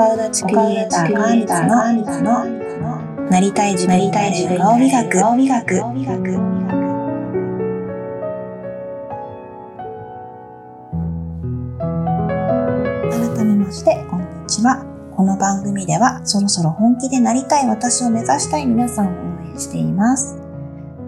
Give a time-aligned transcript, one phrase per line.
[0.00, 2.44] 岡田地クリエイターカンタの
[3.28, 5.76] なりたい自分に対して顔磨く顔磨く
[13.36, 14.82] 改めましてこんにちは
[15.14, 19.10] この番組ではそろそろ本気でなりたい私を目指したい皆さんを
[19.44, 20.38] 応援しています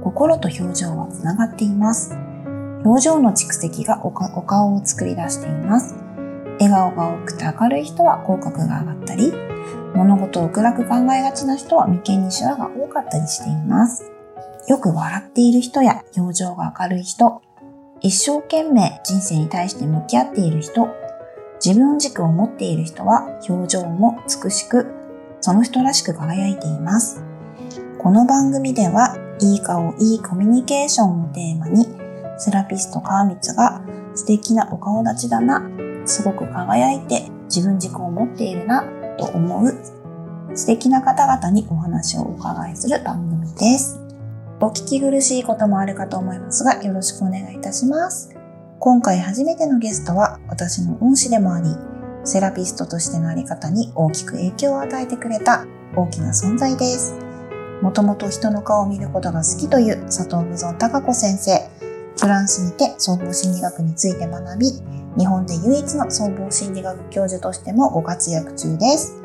[0.05, 2.15] 心と表情はつながっています
[2.85, 6.02] 表情の蓄積がお顔を作り出しています
[6.73, 9.31] 顔が多くて明るい人は口角が上がったり、
[9.95, 14.11] 物事を暗く考えがちな人は眉間にシワが多かったりしています。
[14.69, 17.43] よく笑っている人や表情が明るい人、
[18.01, 20.89] 一生懸命人生に対して向き合っている人、
[21.63, 24.87] 自分軸を持っている人は表情も美しく、
[25.41, 27.23] その人らしく輝いています。
[27.99, 31.87] この番組では、いい顔、いいコミュニケーションをテーマに、
[32.39, 33.83] セラピスト川光が
[34.15, 35.69] 素敵なお顔立ちだな
[36.05, 38.85] すごく輝いて自分軸を持っているな
[39.19, 39.75] と思う
[40.55, 43.99] 素敵な方々にお話をお伺いする番組です。
[44.61, 48.35] お聞き苦しいこともあるかと思いますが、よろしくお願いいたします。
[48.79, 51.69] 今回初めてのゲストは私の恩師でもあり、
[52.25, 55.65] セラピストとしてのあり方に大きく影響を与えてくれた
[55.97, 57.15] 大きな存在です。
[57.81, 61.69] もともと人の顔を見ることが好きという佐藤武尊孝子先生、
[62.21, 64.69] フランスにて総合心理学について学び、
[65.19, 69.21] 日本で唯一の総合心理学教授としてもご活躍中です。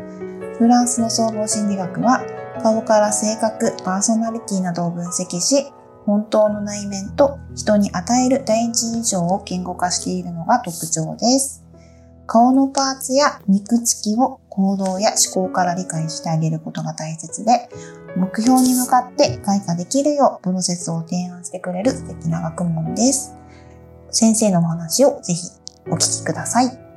[0.57, 2.21] フランスの総合心理学は
[2.61, 5.71] 顔から性格、パーソナリティなどを分析し、
[6.05, 11.63] 本当の内面と人に与える第一印象を言語化しているのが特徴です。
[12.25, 17.69] 顔のパーツや肉付きを行動や思考から理解してあげることが大切で、
[18.17, 23.35] 目標に向かって開花できるようプロセスを提案してくれる素敵な学問です。
[24.09, 25.47] 先生のお話をぜひ
[25.89, 26.87] お聞きください。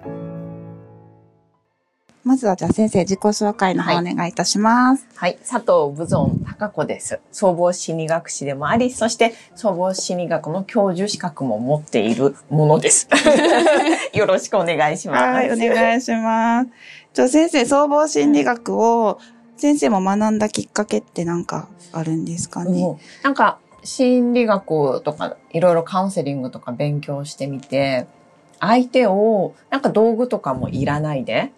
[2.23, 5.07] まずはじゃあ先生自己紹介の方お願いいたします。
[5.17, 7.19] はい、はい、佐藤武尊孝子です。
[7.33, 13.09] 総合心理学士でもあり、そして総合心理学の教授資格も持っているものです。
[14.13, 15.23] よろしくお願いします。
[15.23, 16.71] はい、お願いします。
[17.15, 19.19] じゃあ先生、総合心理学を
[19.57, 28.07] 先生も学んだきっかけって何かあるんですかね、なんか心理学とかいろいろカウンセリングとか勉強してみて、
[28.61, 31.53] 相手をなんか道具とかもいらないで、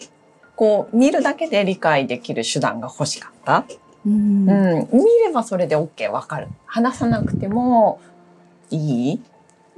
[0.57, 3.65] こう見るだけで理解できる手段が欲しかった。
[4.07, 6.49] うん、うん、見ればそれで OK わかる。
[6.67, 8.01] 話さなくても
[8.71, 9.21] いい？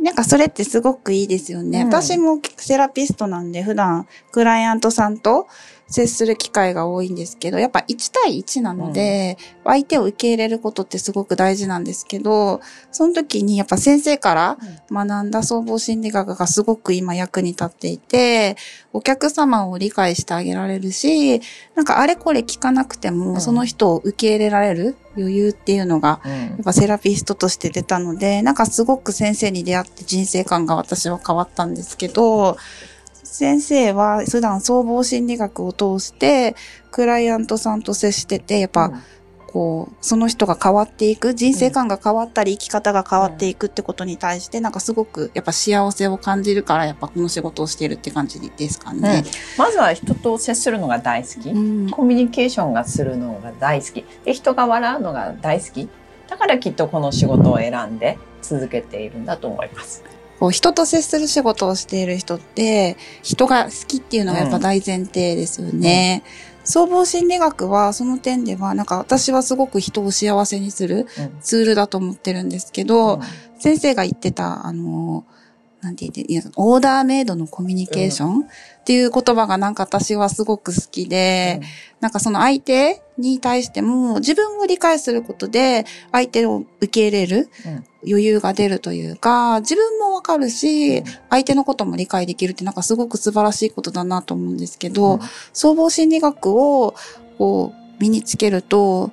[0.00, 1.82] なんかそれってすごくいいですよね。
[1.82, 5.46] うん、私もセラピストなんで普段クライアントさんと
[5.86, 14.58] 接する機会が多いんですけど、やっぱ1対1なので、うん、相手を受け入れることってすごく大事なんですけど、その時にやっぱ先生から
[14.90, 18.56] 学んだ総合心理学がすごく今役に立っていて、
[18.92, 21.40] お客様を理解してあげられるし、
[21.74, 32.56] なんかあれこれ聞かなくても、その人を受け入れられる余裕っていうのが、やっぱセラピストとして出たので、なんかすごく先生に出会って人生観が私は変わったんですけど、
[33.34, 36.54] 先生は普段総合心理学を通して、
[36.92, 38.92] クライアントさんと接してて、やっぱ、
[39.48, 49.24] こう、その人が変わっていく、人生観が変わったり、生き方が変わっていくってことに対して、なんかすごく、やっぱ幸せを感じるから、やっぱこの仕事をしているって感じですかね。
[49.26, 54.04] うん、まずは人と接するのが大好き、うん、コミュニケーションがするのが大好き。
[54.24, 55.88] で、人が笑うのが大好き。
[56.28, 60.04] だからきっとこの仕事を選んで続けているんだと思います。
[60.44, 66.22] こう人と接する仕事をしている人って、人が好きっていうのがやっぱ大前提ですよね。
[66.60, 71.06] うん、総合心理学はその点では、なんか私はすごく人を幸せにする
[71.40, 73.20] ツールだと思ってるんですけど、うん、
[73.58, 75.24] 先生が言ってた、あの、
[75.84, 78.40] なんて言って、オーダーメイドのコミュニケーション？
[78.40, 81.66] っていう言葉がなんか私はすごく好きで、うん、
[82.00, 87.48] なんかその相手に対しても自分を理解することで相手を受け入れる
[88.06, 95.20] 余裕が出るというか、自分もわかるし、相手のことも理解できるってなんかすごく素晴らしいことだなと思うんですけど、
[95.52, 96.94] 総合心理学を
[97.38, 99.12] こう身につけると、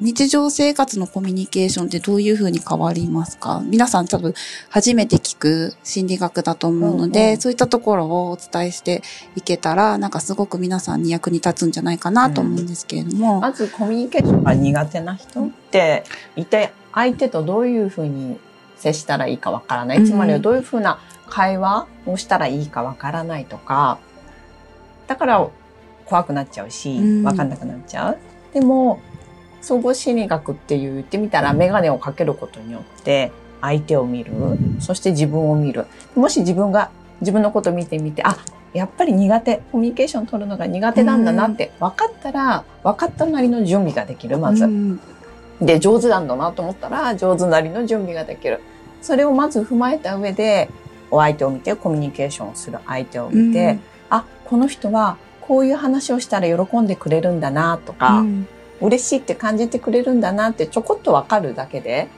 [0.00, 3.62] 日常生活のコミュニケーションってどういうふうに変わりますか？
[3.64, 4.34] 皆さん多分
[4.68, 9.02] 初めて聞く心理学だと思うので、うんうん、そういったところをお伝えして
[9.36, 13.36] いけたら、なんかすごく皆さんに役に立つんじゃないかなと思うんですけれども。
[13.36, 16.04] うん、まずコミュニケーションが苦手な人って、
[16.36, 18.38] 一体相手とどういうふうに
[18.76, 20.04] 接したらいいかわからない。
[20.04, 23.98] つまりはどういうふうな会話をしたらいいかわからないとか、
[25.06, 25.48] だから
[26.04, 28.18] 怖くなっちゃうし、わかんなくなっちゃう。
[28.52, 29.00] でも、
[29.60, 34.32] 総合心理学って言ってみたら、メガネをかけることによって、相手を見る、
[34.80, 35.86] そして自分を見る。
[36.14, 38.36] もし自分が自分のこと見てみて、あ、
[38.72, 44.64] やっぱり苦手、コミュニケーション取るのが苦手なんだなって分かったら、分かったなりの準備ができる、まず。
[44.64, 45.00] うん。
[45.60, 48.60] で、上手なんだなと思ったら、上手なりの準備ができる。
[49.00, 50.68] それをまず踏まえた上で、
[51.10, 52.78] お相手を見て、コミュニケーションをする。
[52.86, 53.80] 相手を見て、うん。
[54.10, 58.48] あ、この人はこういう話をしたら喜んでくれるんだなとか、うん
[58.80, 62.08] 嬉しいって感じてくれるんだなってちょこっとわかるだけで、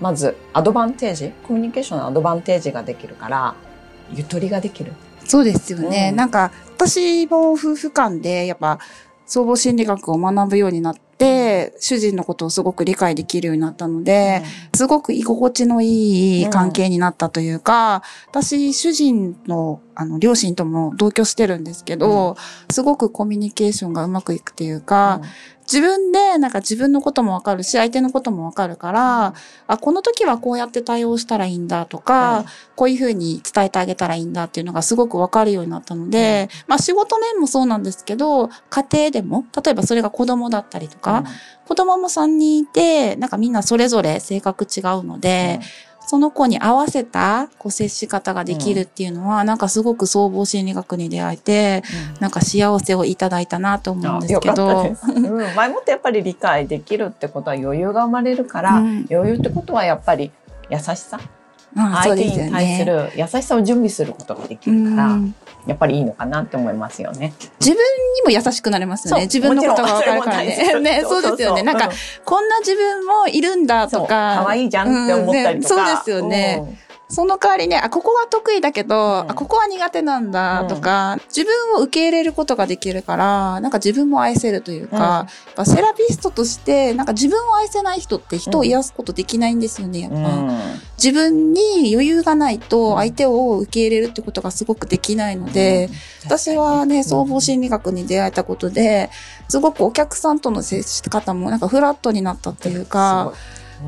[0.00, 3.54] まずアドバンテージ、コミュニケーションのアドバンテージができるから、
[4.12, 4.92] ゆとりができる。
[5.24, 6.08] そうですよね。
[6.10, 8.78] うんなんか、私も夫婦間で、やっぱ、
[9.26, 14.42] 総合心理学を学ぶようになって、主人のことをすごく理解できるようになったので、
[14.74, 22.36] すごく居心地のいい関係になったというか、私、主人の、あの、両親とも同居してるんですけど、
[22.70, 25.22] すごくコミュニケーションがうまくいくというか、
[25.64, 29.34] 自分で、なんか自分のこともわかるし、相手のこともわかるから、
[29.66, 32.44] あ、この時はこうやって対応したらいいんだとか、うん
[32.76, 41.24] こういうふうに伝えてあげたらいいんだっていうのがすごくわかるようになったので、まあ仕事面もそうなんですけど、家庭でも、例えばそれが子供だったりとか、
[41.66, 45.60] 子供も3人いて、なんかみんなそれぞれ性格違うので、
[46.14, 51.82] その子に合わせたこう接し方ができるっていうのは、なんかすごく総合心理学に出会えて、
[52.20, 54.94] なんか幸せをいただいたなと思うんですけど。
[55.08, 59.06] うん、 前もってやっぱり理解できるってことは余裕が生まれるから、うん。
[59.10, 60.30] 余裕ってことはやっぱり
[60.70, 61.18] 優しさ、
[61.74, 62.84] 相手に対すね。
[62.84, 65.34] る優しさを準備することができるから、うん
[65.66, 67.32] やっぱりいいのかなって思いますよね。
[67.58, 67.78] 自分
[68.16, 69.22] にも優しくなれますよね。
[69.22, 70.58] 自分のことがわかるからね。
[70.70, 71.62] 事ね、そうですよね。
[71.62, 71.90] なんか、う
[72.24, 74.42] こんな自分もいるんだとか。
[74.44, 76.78] 可愛いじゃんって思ったりとか、そうですよね。
[77.14, 79.30] その代わりね、あ、ここは得意だけど、うん。
[79.30, 85.02] あ、ここは苦手なんだとか、自分を受け入れることができるから、なんか自分も愛せるというか、うん。
[85.02, 90.16] やっぱセラピストとして、なんか自分を愛せない人って人を癒すことできないんですよね、やっぱ。
[90.16, 90.58] うん。
[90.96, 92.60] 自分に余裕がないうん。
[92.60, 95.90] と相手を受け入れるってことがすごくできないので、
[96.24, 99.10] 私はね、総合心理学に出会えたことで、
[99.48, 103.32] すごくお客さんとの接し方もなんかフラットになったっていうか、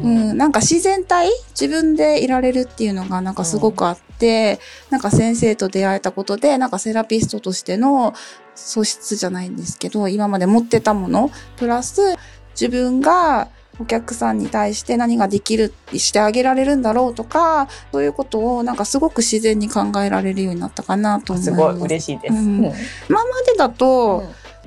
[0.03, 4.61] うん、なんか自然体自分でいられるっていうのがなんかすごくあって、
[4.91, 8.15] なんか先生と出会えたことで、なんかセラピストとしての
[8.55, 12.17] 素質じゃないんですけど、今まで持ってたもの、プラス
[12.59, 13.49] 自分が
[13.79, 21.57] お客さんに対して何ができる、してあげられるんだろうとか、そういうことをなんかすごく自然に考えられるようになったかなと思います。
[21.57, 22.35] すごい嬉しいです。
[22.35, 22.39] うん。
[22.39, 22.65] うん。
[22.65, 24.25] 今までだと、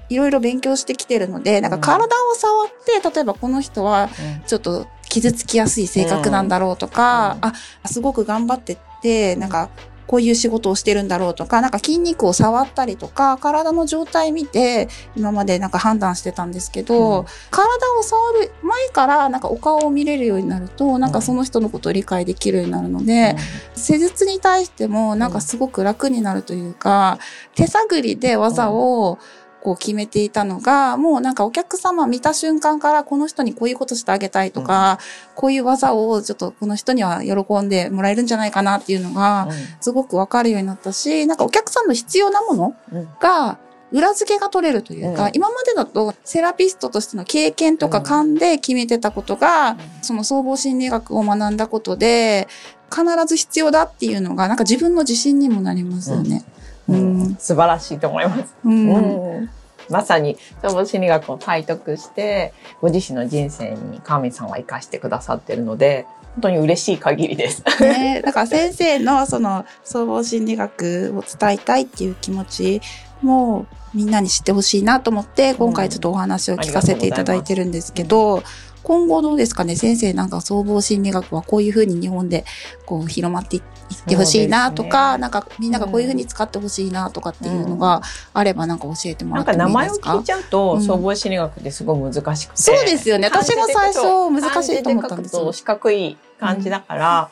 [0.10, 4.10] いろいろ勉強してきてるので、なんか体を触って、例えばこの人は
[4.48, 7.46] ちょっと傷つきやすい性格なんだろうとか、うん。
[7.50, 7.54] あ、
[7.86, 9.70] すごく頑張ってって、なんか、
[10.10, 17.26] こういう仕事をしてるんだろうとか、なんか筋肉を触ったりとか、体の状態見て、今までなんか判断してたんですけど、うん。
[17.52, 23.36] 体を触る前からなんかお顔を見れるようになると、なんかその人のことを理解できるようになるので、
[23.76, 27.20] 施術に対してもなんかすごく楽になるというか、
[27.54, 29.20] 手探りで技を
[29.62, 35.00] こう決めていたのが、もうなんかお客様見た瞬間からこの人にこういうことしてあげたいとか、
[35.36, 39.50] こういう技をちょっとこの人には喜んでもらえるんじゃないかなっていうのが、
[39.82, 43.08] すごくわかるようになったし、なんかお客さんの必要なものうんうん。
[43.20, 43.58] が、
[43.92, 45.32] 裏付けが取れるというか、うん。
[45.34, 52.48] 今までだとセラピストとしての経験とか勘で決めてたことが、その総合心理学を学んだことで、
[52.90, 56.44] 必ず必要だっていうのが、なんか自分の自信にもなりますよね。
[56.58, 56.59] う
[56.94, 57.36] うんん。
[57.36, 58.56] 素晴らしいと思います。
[58.66, 58.94] うん。
[58.94, 59.50] うん
[59.90, 66.06] まさに総合心理学を体得してご自身の人生に川見さんは生かしてくださってるので
[66.36, 67.64] 本当に嬉しい限りです。
[67.82, 72.82] ね、だから先生のその総合心理学を伝えたいっていう気持ち
[73.22, 78.44] もみんなに知ってほしいなと思って、今回ちょっとお話を聞かせていただいてるんですけど、
[78.84, 82.46] 今後どうですかね先生なんか総合心理学はこういうふうに日本で
[82.86, 83.64] こう広まっていっ
[84.08, 88.02] てほしいなとか、ねなんかみんながこういうふうに使ってほしいなとかっていうのが
[88.34, 89.84] あればなんか教えてもなんらってもいいか？
[89.84, 92.58] 名前をですか聞いちゃうと、うん総合心理学ってすごい難しくて。
[92.58, 93.28] そうですよね。
[93.28, 95.54] 私も最初難しいと思ったんですよ漢字で書くと。
[95.54, 97.30] 四角い感じだから、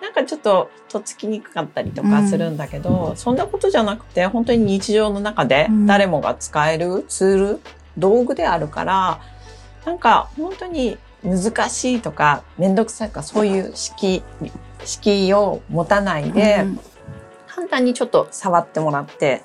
[0.00, 7.60] なんかちょっととっつきにくかったりとかするんだけど、そんなことじゃなくて本当に日常の中でうん誰もが使えるツール、
[7.98, 9.20] 道具であるから
[9.84, 14.22] なんか本当に難しいとか面倒くさいとかそういう敷居
[14.84, 16.80] 敷居を持たないで、うん。
[17.46, 19.42] 簡単にちょっと触ってもらって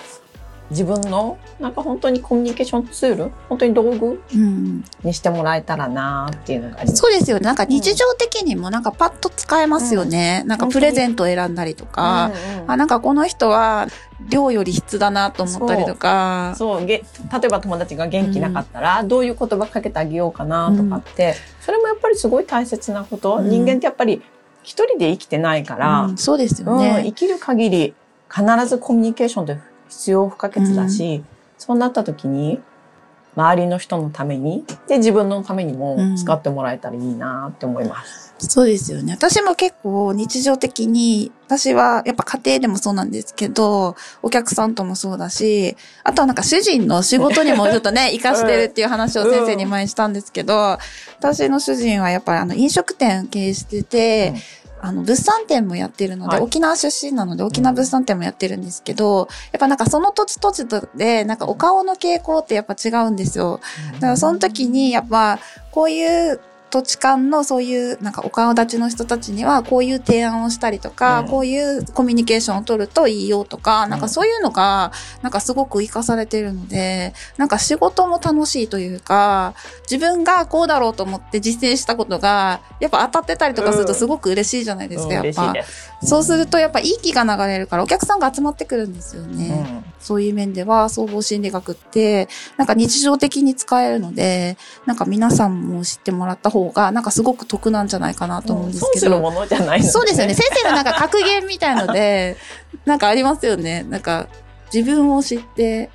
[0.69, 3.31] 自分のなんか本当にコミュニケーションツール？
[3.49, 4.21] 本当に道具？
[4.35, 4.83] うん。
[5.03, 7.01] にしてもらえたらなっていうのがあります。
[7.01, 7.37] そうですよ。
[7.39, 7.45] ね。
[7.45, 10.43] なんか日常的にもなんかパッと使えますよね。
[10.45, 13.87] なんかプレゼントを選んだりとか、うんうんあ、なんかこの人は
[14.29, 16.85] 量より質だなと思ったりとか、そう。
[16.85, 17.03] げ例
[17.45, 23.49] えば友達が元気なかったら、どういう言葉かけてあげようかなとかって、それもやっぱりすごい大切なこと、うん。
[23.49, 24.21] 人間ってやっぱり
[24.61, 26.17] 一人で生きてないから、うん。
[26.17, 26.79] そうですようん。
[26.79, 27.03] ね。
[27.05, 27.95] 生きる限り
[28.29, 29.57] 必ずコミュニケーションって
[29.89, 31.23] 必要不可欠だし、
[31.57, 32.61] そうなった時に、
[33.35, 38.33] 周りの人のために、で、自分のためにも使ってもらえたらいいなって思います。
[38.39, 39.13] そうですよね。
[39.13, 50.77] 私も結構日常的に、私はやっぱ家庭でもそうなんですけど、お客さんともそうだし、あとはなんか主人の仕事にもちょっとね、 活かしてるっていう話を先生に前にしたんですけど、
[51.19, 54.33] 私の主人はやっぱりあの飲食店経営してて、
[54.81, 63.59] あの、物産展もやってるので、はい沖縄出身なので、沖縄物産展もやってるんですけど、やっぱなんかその土地土地で、なんかお顔の傾向ってやっぱ違うんですよ。
[63.95, 65.39] だからその時にやっぱ
[65.71, 71.27] こういう土地間のそういうなんかお顔立ちの人たちにはこういう提案をしたりとか、うん。
[71.27, 79.53] こういうコミュニケーションを取るといいよとか、なんかそういうのがなんかすごく活かされてるので、なんか仕事も楽しいというか、
[79.89, 85.25] 自分がこうだろうと思って実践したことがやっぱ当たってたりとかするとすごく嬉しいじゃないですか、うん。
[85.25, 85.53] やっぱ。
[86.01, 89.81] そうするとやっぱいい気が流れるからお客さんが集まってくるんですよね。
[89.83, 92.27] うんそういう面では、総合心理学って、
[92.57, 98.91] なんか日常的に使えるので、なんか皆さんも知ってもらった方が、なんかすごく得なんじゃないかなと思うんですけど。
[98.91, 100.33] 損するものじゃないのそうですよね。。
[100.33, 102.37] 先生のなんか格言みたいので、
[102.85, 103.83] なんかありますよね。
[103.83, 104.27] なんか、
[104.73, 105.89] 自分を知って、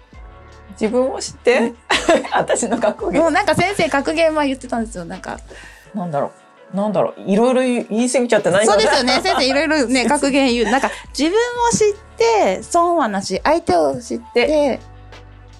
[0.72, 1.72] 自分を知って、
[2.34, 5.04] 私の格言もうなんか先生格言は言ってたんですよ。
[5.04, 5.40] なんか。
[5.94, 6.43] なんだろう。
[6.74, 7.30] なんだろう。
[7.30, 9.20] いろいろ言い過ぎちゃってないそうですよね。
[9.22, 10.70] 先生いろいろね、 格言言う。
[10.70, 13.40] なんか、自分を知って、損はなし。
[13.44, 14.80] 相手を知って、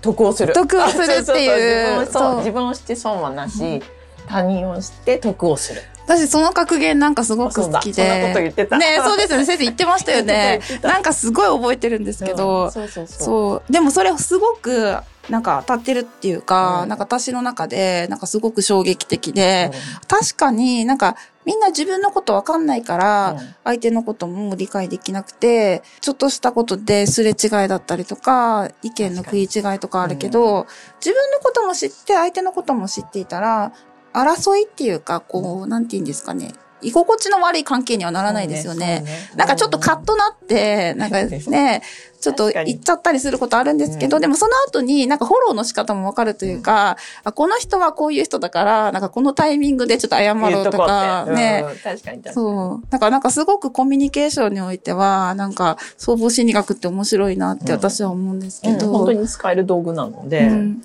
[0.01, 0.53] 得をする。
[0.53, 3.83] 得をするっていうあそうそうそう自分をそうそう自分を知って損はなし、
[4.27, 5.83] 他人を知って得をする。
[6.07, 7.95] 私その格言なんかすごく好きで。
[7.95, 9.45] そうだそんなこと言ってたねそうですよね。
[9.47, 13.25] 先生言ってましたよね なんかすごい覚えてるんですけど、うんそうそうそう。
[13.25, 13.73] そう。
[13.73, 14.97] でもそれすごく、
[15.31, 16.89] なんか当たってるっていうか、うん。
[16.89, 19.71] なんか私の中で、なんかすごく衝撃的で、
[20.09, 23.55] 確かになんかみんな自分のことわかんないから、うん。
[23.65, 30.67] 相手のことも理解できなくて、ちょっとしたことですれ違いだったりとか、意見の食い違いとかあるけど、
[31.05, 33.73] 自分のことも知って、相手のことも知っていたら、
[34.13, 36.53] 争いっていうか、こう、なんて言うんですかね、
[36.85, 38.99] 居心地の悪い関係にはならないですよね。
[38.99, 39.29] そうね。
[39.37, 41.83] なんかちょっとカッとなって、なんかね、
[42.21, 42.73] ちょっと確かに。
[42.73, 44.23] 言っちゃったりすることあるんですけど、うん。
[44.23, 52.35] でもその後になんかフォローの仕方もわかるというか、あ、この人はこういう人だから、なんかこのタイミングでちょっと謝ろうとか、ね、うん確かに確かに。
[52.35, 52.87] そう。
[52.91, 58.87] だからなんかすごくコミュニケーションにおいては、なんか総合心理学って面白いなって私は思うんですけど。
[58.87, 58.93] うん。
[58.93, 60.85] 本当に使える道具なので、うん。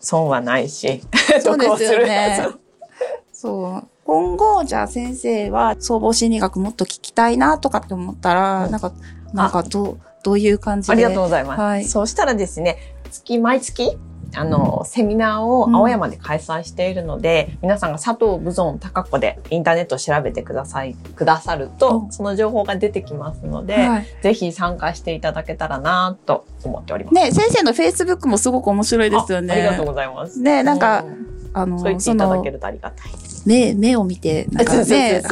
[0.00, 1.02] 損はないし、
[1.42, 2.48] そうですよね。
[3.32, 3.88] そう。
[4.06, 8.92] 今後、じゃあ先生は総合心理学もっと聞きたいなとかって思ったら、うんなんか、
[9.32, 10.92] なんかどう、どういう感じで？
[10.92, 11.60] ありがとうございます。
[11.60, 12.78] はいそうしたらですね、
[13.10, 13.98] 月、毎月、
[14.36, 24.06] あの、セミナーを青山で開催しているので、皆さんが佐藤武尊高子でインターネットを調べてください、くださるとう、んその情報が出てきますので、はい。
[24.22, 27.14] ぜひ参加していただけたらなと思っております。
[27.14, 29.52] ね、先生のフェイスブックもすごく面白いですよね。
[29.52, 30.40] あありがとうございます。
[30.40, 31.06] ねなんかう
[31.54, 33.12] あの、そう言っていただけ、るとありがたい。
[33.46, 35.22] 目、目を見て、なんかね、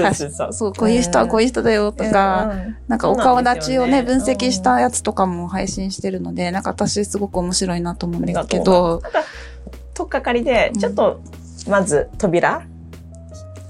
[0.53, 4.15] そうこういう人はこういう人だよとか、うんなんかお顔立ちをね、ね。
[4.15, 9.03] 析したやつとかも配信してるので、なんか私すごく面白いなと思うんですけど。
[9.95, 11.21] とっかかりで、ちょっと、
[11.69, 12.63] まず扉、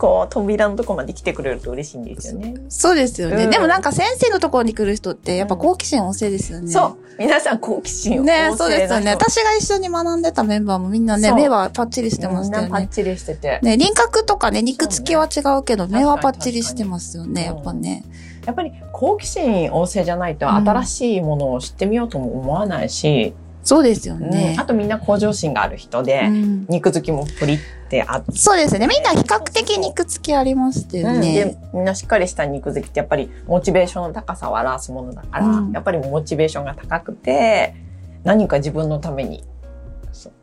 [0.04, 2.54] こう、扉のとこまで来てくれると嬉しいんですよね。
[2.68, 3.44] そうですよね。
[3.44, 6.70] うんでもなんか先生のところに来る人って、やっぱ好奇心旺盛ですよね。
[6.70, 6.96] そう。
[7.18, 9.12] 皆さん好奇心旺盛ねそうですよね。
[9.12, 12.68] 私が一緒に学んでたメンバーもみんなね、目はパッチリしてまみんしたよね。
[12.68, 13.60] なパッチリしてて。
[13.62, 18.04] ね、輪郭とかね、肉付きは違うけど、目はパッチリしてますよね、やっぱね。
[18.44, 23.32] やっぱり好奇心旺盛じゃないとうん新しいものを知ってみようとも思わないし、
[23.64, 24.64] そうですようんねあ。
[24.64, 28.86] とみんな向上心がある人で、うん肉付きもプリってあって、そうですね。
[28.86, 31.58] みんな比較的肉付きありましたよでね。
[31.72, 37.74] みんなしっかりした肉付きってやっぱりモチベーションの高さを表すものだから、うんやっぱりモチベーションが高くて
[38.22, 39.42] 何か自分のために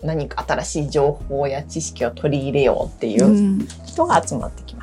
[0.01, 4.80] 何か新しい情報や知識を取り入れようっていううん人が集まってきます。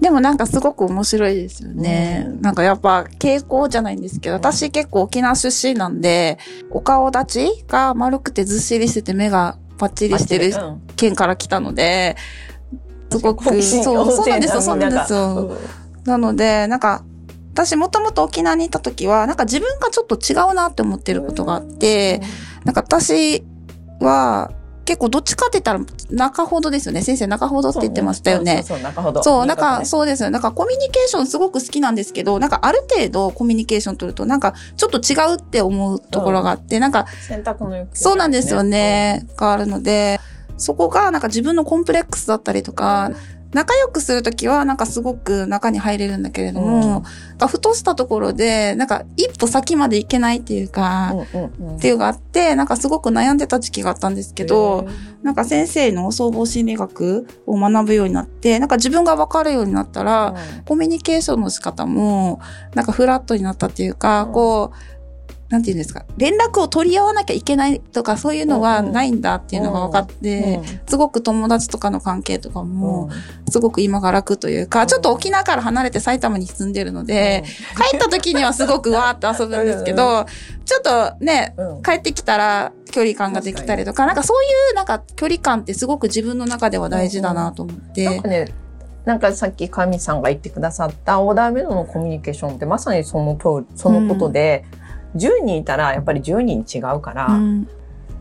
[0.00, 2.24] でもなんかすごく面白いですよね。
[2.26, 6.38] うんなんかやっぱ傾向じゃないんですけど、私結構沖縄出身なんで、
[6.70, 10.82] お顔立ちが丸くてずっしりしてて目がパッチリしてるうん。
[10.96, 12.16] 県から来たので、
[13.10, 15.18] すごく、そう、そうなんですよ、そうなんですよ。
[15.28, 15.58] うん。
[16.04, 17.02] なので、なんか、
[17.52, 22.22] 私もともと沖縄にいた時は、なんか自分がちょっと違うなって思ってることがあって、
[22.64, 23.42] なんか私
[24.00, 24.50] は
[24.84, 27.02] 結構どっちかって言ったら中ほどですよね。
[27.02, 28.62] 先生中ほどって言ってましたよね。
[28.64, 29.22] そう中ほど。
[29.22, 30.30] そう、なんか、ねそうですよ。
[30.30, 40.20] なんかコミュニケーションすごく好きなんですけど、なんかある程度コミュニケーション取ると、なんかちょっと違うって思うところがあって、なんか、選択の欲求そうなんですよね、があるので、
[40.56, 43.10] そこがなんか自分のコンプレックスだったりとか、
[43.52, 47.02] 仲良くするときは、なんかすごく中に入れるんだけれども、
[47.40, 51.14] うん、ふとしたところで、なんか一歩先まで行けないっていうか、
[51.76, 54.86] っていうのがあって、なんかすごく悩んでた時期があったんですけど、
[55.22, 62.40] なんか先生の総合心理学を学ぶようになって、なんか自分が分かるようになったら、うん、コミュニケーションの仕方も、
[62.74, 64.99] なんかフラットになったっていうか、こう、
[65.50, 73.10] なんていうんですか、連絡を取り合わなきゃいけないとかそういうのはないんだっていうのが分かって、すごく友達とかの関係とかも、
[73.50, 77.42] すごく今が楽というか、ちょっと沖縄から離れて埼玉に住んでるので、
[77.76, 80.24] 帰った時にはすごくわーって遊ぶんですけど、
[80.64, 88.04] ちょっとね、帰ってきたら距離感ができたりとか、なんかそういうなんか距離感ってすごく自分の中では大事だなと思って。
[88.04, 88.54] なんかね
[89.02, 94.79] なんかさっき神さんが言ってくださったオーダーメイドのコミュニケーションってまさにその通り、そのことで、うん
[95.16, 97.68] 10人いたらやっぱり10人違うから、うん、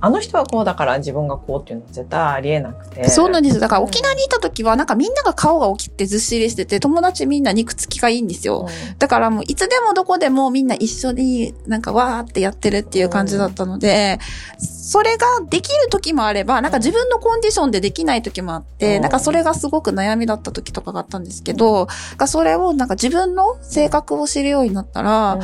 [0.01, 3.09] あの人はこうだから自分がこうっていうのは絶対ありえなくて。
[3.09, 3.61] そうなんですよ。
[3.61, 8.67] だから沖縄にいた時はなんかみんなが顔が大きくてずっしりしてて友達みんな肉付きがいいんですよ。
[8.67, 14.19] うん、だからもういつでもどこでもみんな一緒になんかわーってやってるっていう感じだったので、
[14.59, 21.87] うん、それができる時もあれば、なんか自分のコンディションでできない時もあって、うん、なんかそれがすごく悩みだった時とかがあったんですけど、
[22.19, 25.41] うん、それをなんか自分の性格を知るようになったら、うん、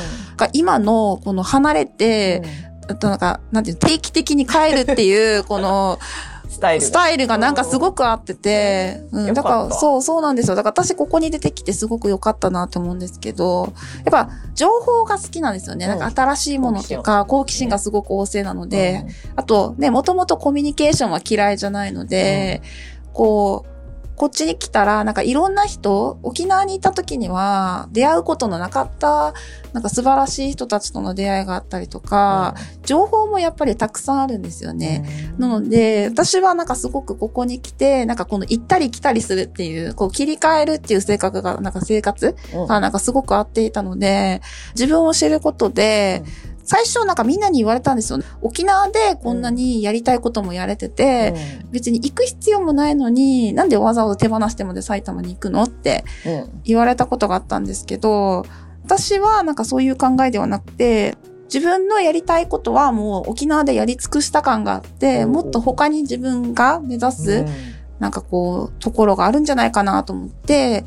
[0.54, 6.00] 今のこの離れて、あとなんか、なんていう定期的に帰るっていう、この、
[6.48, 6.86] スタイル。
[6.86, 10.56] スタイルがなんかすごく合ってて、うん、だから、そう、そうなんですよ。
[10.56, 13.74] だから私ここに出てきてすごく良かったなと思うんですけど、
[14.06, 15.88] やっぱ情報が好きなんですよね。
[15.88, 22.62] なんか新しいものとか、好奇心がすごく旺盛なので、あとね、もともとコミュニケーションは嫌いじゃないので、
[23.14, 23.75] こう、
[24.16, 29.34] こっちに来たら、なんかいろんな人、沖縄にいた時には出会うことのなかった、
[29.74, 35.06] なんか素晴らしい人たちとの出会いがあったりとか、うん、情報もやっぱりたくさんあるんですよね。
[35.34, 42.36] うん、なので、私はなんかすごくここに来て、なんかこの行ったり来たりするっていう、こう切り替えるっていう性格が、なんか生活
[42.68, 44.42] がなんかすごく合っていたので、
[44.76, 48.20] 自分を知ることで、うん最初なんかみんなに言われたんですよ。
[48.42, 56.04] 沖縄でこんなにやりたいこともやれてて、うん、別に行く必要もないのに、なんでわざわざ手放してまで埼玉に行くのって
[56.64, 58.46] 言われたことがあったんですけど、
[58.84, 61.18] 私はなんかそういう考えではなくて、
[61.54, 67.46] 自分のやりたいことはもう沖縄でやり尽くした感があって、もっと他に自分が目指す、
[68.00, 70.84] なんかこう、ところがあるんじゃないかなと思って、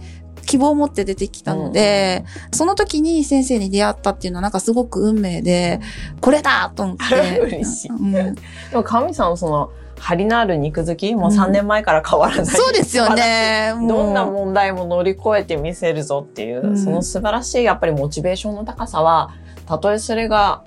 [0.49, 5.79] 希望を持って出てきたので、うん、その時に先生に出会ったっていうのはなんかすごく運命で、
[6.23, 7.39] これだと思って。
[7.41, 7.91] 嬉しい。
[7.91, 8.35] うん、で
[8.73, 13.75] も神さんその、張りのある肉好きもう3年前から変わらない、うん、そうですよね。
[13.89, 19.31] どんな問題も乗り越えてみせるぞっていう、その素晴らしいやっぱりモチベーションの高さは、
[19.67, 20.63] たとえそれが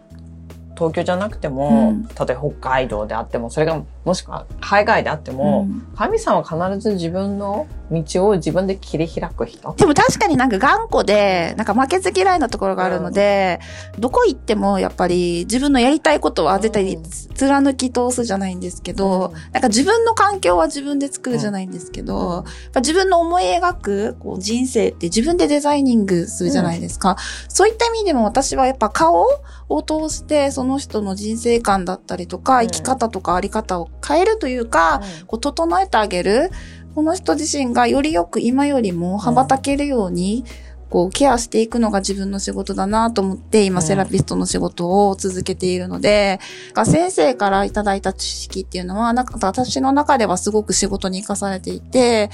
[0.76, 9.74] 東京じゃなくても、うん、例えば北海道であってもそれがもしくは海外であっても、うん、神さんは必ず自分の道を自分で切り開く人。
[9.78, 13.60] でも確かになんか頑固で、なんか負けず嫌いなところがあるので、
[13.96, 16.98] うん、どこ行ってもやっぱり自分のやりたいことは絶対
[17.36, 27.18] 貫き通すじゃないんですけど、うん、なんか自分の環境は自分で作るじゃないんですけど、うん、自分の思い描くこう人生って自分でデザイニングするじゃないですか。
[27.50, 29.28] そういった意味でも私はやっぱ顔
[29.70, 36.52] を通してその人の人生観だったりとか、生き方とかあり方を変えるというか、こう整えてあげる。
[36.94, 40.44] この人自身がよりよく今よりも羽ばたけるように、
[40.90, 46.42] こう、ケアしていくのが自分の仕事だなと思って、今、セラピストの仕事を続けているので、
[46.76, 52.30] うん、先生からいただいた知識っていうのは、なんか私の中ではすごく仕事に活かされていて、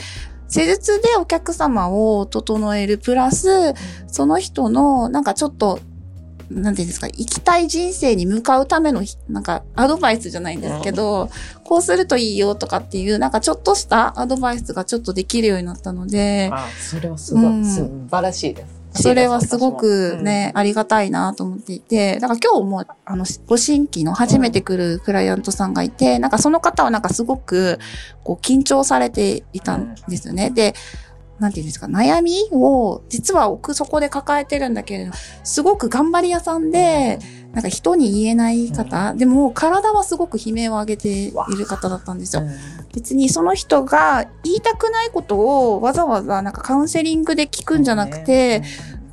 [0.48, 3.76] 施術でお客様を整えるプラス、
[4.08, 5.80] その人のなんかちょっと
[6.50, 11.30] なんていうんですか、生きたい人生に向かうための、なんか、アドバイスじゃないんですけど、
[11.64, 16.50] こうするといいよとかっていう、なんかちょっとしたアドバイスがちょっとできるようになったので。
[16.52, 18.78] あそれはすごい、うん、素晴らしいです。
[19.02, 27.80] それはすごくね、うん、ありがたいなと思っていて、だから今日も、あの、ご新規の初めて来るクライアントさんがいて、なんかその方はなんかすごく、
[28.24, 30.50] こう、緊張されていたんですよね。
[30.50, 30.74] で、
[31.40, 35.12] なんていうんですか、悩みを実は奥底で抱えてるんだけれど、
[35.44, 37.20] すごく頑張り屋さんで、
[37.54, 42.44] なんか人に言えない方、でも体はすごく悲鳴を上げている方だったんですよ。
[42.94, 45.38] 別にその人が言いたくないこと
[45.72, 48.64] をわざわざなんかカウンセリングで聞くんじゃなくて、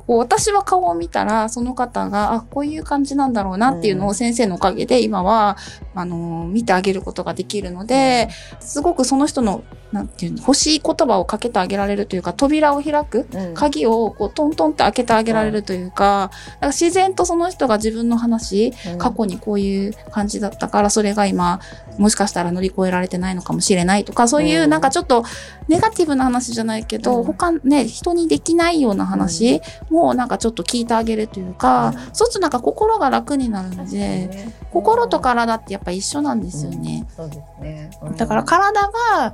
[0.07, 5.57] こう私は顔を見たら、その方が、あ、こういう感じなんだろうなっていうのを先生のおかげで今は、
[5.95, 13.53] あの、見てあげることができるので、すごくその人の、なんていうの、欲しい言葉をかけてあげられるというか、扉を開く、うん。
[13.53, 18.97] 鍵をこうトントンって開けてあげられるというか、か自然とその人が自分の話、うん。
[18.97, 21.61] 過去にこういう感じだったから、それが今、
[21.97, 24.69] もしかしたら乗り越えられてないのかもしれないとか、そういううん。
[24.69, 25.23] なんかちょっと
[25.69, 27.23] ネガティブな話じゃないけど、うん。
[27.23, 29.61] 他ね、人にできないような話
[29.95, 31.93] もなんかちょっと聞いてあげるというか、うん。
[32.13, 34.53] そうするとなんか心が楽になるので、ね。
[34.71, 37.07] 心と体ってやっぱ一緒なんですよね。
[37.15, 37.89] そうですね。
[38.01, 38.15] うん。
[38.15, 39.33] だから体が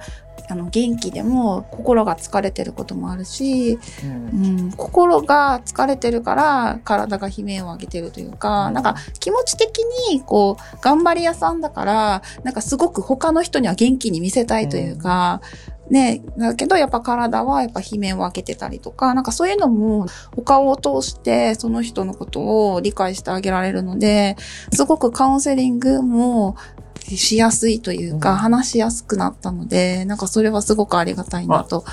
[0.50, 4.46] あの元気でも心が疲れてることもあるし、うん。
[4.46, 8.74] うん、心が疲れてるから体が悲鳴を上げてるというか、うん。
[8.74, 9.80] なんか気持ち的
[10.12, 15.42] にこう頑張り屋さんだから、なんかすごく他の人には元気に見せたいというか、
[15.92, 24.38] ね、だけどやっぱ体はやっぱ悲鳴を上げてたりとか、なんかそういうのもお顔を通してその人のことを理解してあげられるので、
[24.72, 26.56] すごくカウンセリングも
[27.02, 31.84] しやすいというか、うん話しやすくなったので、なんかそれはすごくありがたいなと、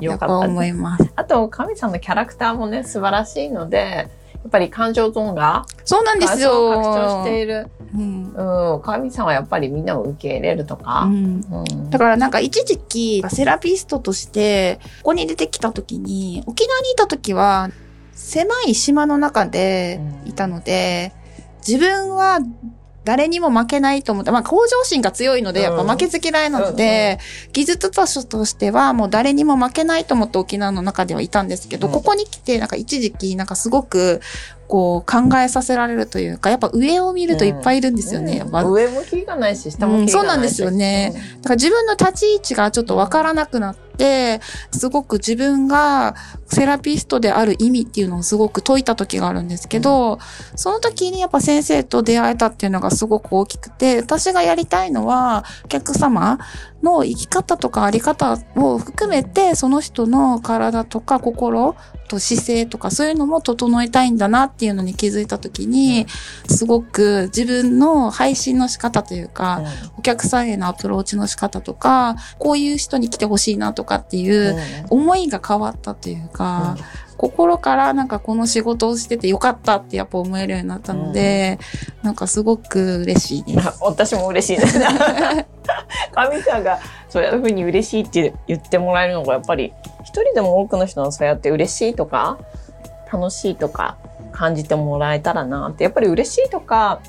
[0.00, 1.10] やっぱ思います。
[1.16, 4.08] あと、神さんのキャラクターもね、素晴らしいので、や
[4.48, 6.70] っぱり感情ゾーンがそうなんですよ。
[6.70, 7.68] 拡張している。
[7.94, 11.02] うんうん、神さんはやっぱりみんなを受け入れるとか。
[11.02, 17.70] うんうんだからなんか一時期セラピストとしてここに出てきた時に沖縄にいた時は
[18.12, 21.12] 狭い島の中でいたので
[21.66, 22.40] 自分は
[23.04, 27.18] 誰にも負けないと思って、まあ向上心が強いのでやっぱ負けず嫌いなので、
[27.52, 31.92] 技術としてはもう誰にも負けないと思って沖縄の中ではいたんですけど、うん。
[31.94, 34.20] ここに来てなんか一時期なんかすごく
[34.68, 38.44] こう考えさせられるというか、やっぱ上を見るといっぱいいるんですよね。
[38.44, 38.72] うん。
[38.72, 41.12] 上向きがないし、下向きがないし、うんそうなんですよね。
[41.38, 46.14] だから自分の立ち位置がちょっとわからなくなって、すごく自分が
[46.46, 50.18] セラピストである意味っていうのをすごく解いた時があるんですけど、
[50.54, 56.38] その時にやっぱ先生と出会えたっていうのがすごく大きくて、私がやりたいのはお客様
[56.82, 61.74] の生き方とかあり方を含めて、その人の体とか心
[62.08, 66.06] と姿勢とかそういうのも整えたいんだなっていうのに気づいた時に、
[66.48, 69.62] すごく自分の配信の仕方というか、
[69.96, 74.56] お客さんへのアプローチの仕方とか、こういう人に来てほしいなとかっていう
[74.90, 76.76] 思いが変わったというか、
[77.18, 81.58] 心からなんかこの仕事をしててよかったってやっぱ思えるようになったので、
[82.02, 83.78] なんかすごく嬉しいです。
[83.82, 84.60] 私も嬉しい。
[84.60, 84.80] です。
[86.14, 86.78] 神さんが
[87.08, 89.72] そういうふうに嬉しいって言ってもらえるのがやっぱり
[90.04, 92.38] 一人でも多くの人がそうやって嬉しいとか
[93.12, 93.96] 楽しいとか
[94.30, 97.00] 感じてもらえたらなってやっぱり嬉しいとか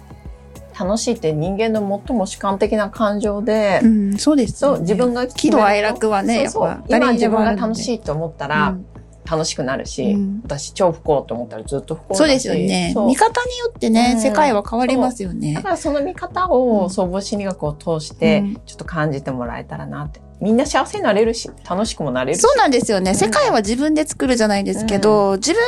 [0.78, 8.86] 楽しいって人間の最も主観的な感情で、うん、そうですよね、そう自分が喜怒哀楽はね、やっぱ今自分が楽しいと思ったらうん
[9.30, 12.94] 楽しくなるし、うん私超不幸と思ったらずっと不幸そうですよね。
[13.08, 15.62] 見方によってね、うん世界は変わりますよだね。
[15.62, 20.22] からその見方を総合心理学を通してうんちょっと感じてもらえたらなって。
[20.42, 22.42] みんな幸せになれるし、楽しくもなれるし。
[22.42, 23.12] そうなんですよね。
[23.12, 25.62] ん世界は自分で作るじゃないですけど、自分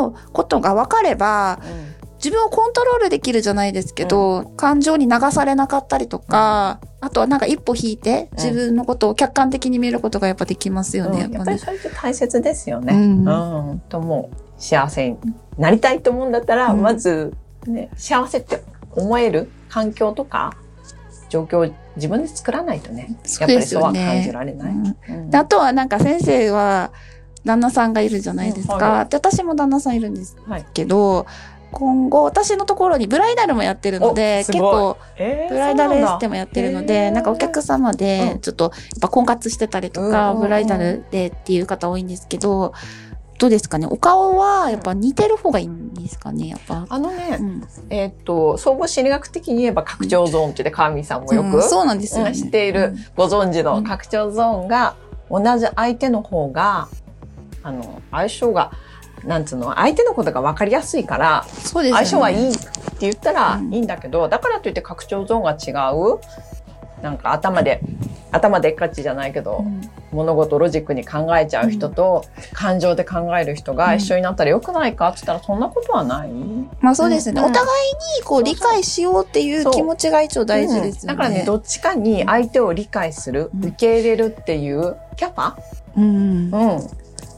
[0.00, 11.24] のことが分かれば、うん自分をコントロールできるじゃないですけど、感情に流されなかったりとか、あとはなんか一歩引いて、自分のことを客観的に見ることがやっぱできますよね。
[11.24, 11.32] うん。
[11.32, 12.94] やっぱりやっぱねそれって大切ですよね。
[12.94, 13.24] ううん。
[13.74, 13.82] ん。
[13.88, 15.18] ともう幸せに
[15.58, 16.82] なりたいと思うんだったら、うん。
[16.82, 17.34] まず、
[17.66, 20.56] ね、幸せって思える環境とか
[21.28, 23.08] 状況を自分で作らないとね、
[23.40, 24.74] やっぱりそうは感じられない。
[25.34, 26.92] あとはなんか先生は
[27.44, 28.74] 旦那さんがいるじゃないですか。
[28.74, 28.80] うん。
[28.82, 29.08] はい。
[29.08, 30.66] で私も旦那さんいるんですはい。
[30.74, 31.26] けど、
[31.78, 37.96] 今後私のところにブライダルもやってるので、結構えーブライダルエステももやってるのへで、ーなんかお客様うん。
[37.96, 42.72] でちょっとやっぱ婚活してたりとか、うんブライダルでっていう方多いんですけど、
[43.38, 43.86] どうですかね？
[43.86, 46.48] お顔はやっぱ似てる方がいいんですかね？
[46.48, 46.86] やっぱ。
[46.88, 47.62] あのね、うん。
[47.90, 52.30] えーっと、総合心理学的に言えば拡張ゾーンって川見さんもよく、うんそうなんですよね。
[52.30, 54.96] うん知っているご存知の拡張ゾーンが
[55.30, 56.88] 同じ相手の方が、
[57.62, 58.70] あの、相性が、
[59.26, 62.04] なんつうの、相手のことが分かりやすいから、そうですよね。
[62.04, 62.60] 相性はいいって
[63.00, 66.20] 言ったらうんいいんだけど、だからといって拡張ゾーンが違う、
[67.02, 67.80] なんか頭で、
[68.32, 69.80] 頭でっかちじゃないけど、うん
[70.12, 76.30] 物事をロジックに考えちゃう人と、感情で考える人が一緒になったら良くないかって言ったらそんなことはない、
[76.80, 77.40] まあそうですね。
[77.40, 77.66] うんお互い
[78.18, 80.98] にこう理解しようっていう気持ちが一応大事ですよね。
[81.02, 85.58] うんだからね、どっちかに相手を理解する、うん受け入れるっていうキャパ？
[85.98, 86.04] うん。
[86.04, 86.50] うん。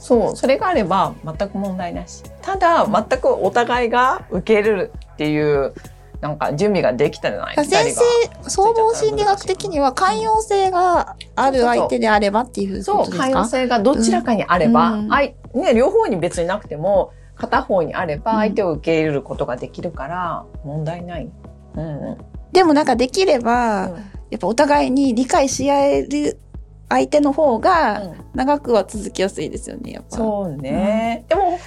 [0.09, 2.23] そう、それがあれば全く問題なし。
[2.41, 5.75] ただ、全くお互いが受け入れるっていう、
[6.21, 7.55] なんか準備ができたじゃない？
[7.65, 8.03] 先生、
[8.51, 13.25] 総合心理学的には寛容性がある相手であればっていうこそう、とですか？
[13.25, 15.13] 寛容性がどちらかにあれば、うん。
[15.13, 18.39] あいね、両方に別になくても、片方にあればうん。
[18.39, 21.31] 相手を受け入れることができるから問題ない。
[21.77, 22.19] うんうん。
[22.51, 23.91] でもなんかできれば、
[24.31, 26.41] やっぱお互いに理解し合える
[26.89, 30.17] 相手の方がうん長くは続きやすいですよね、やっぱ。
[30.17, 31.25] そうね。
[31.29, 31.59] でも、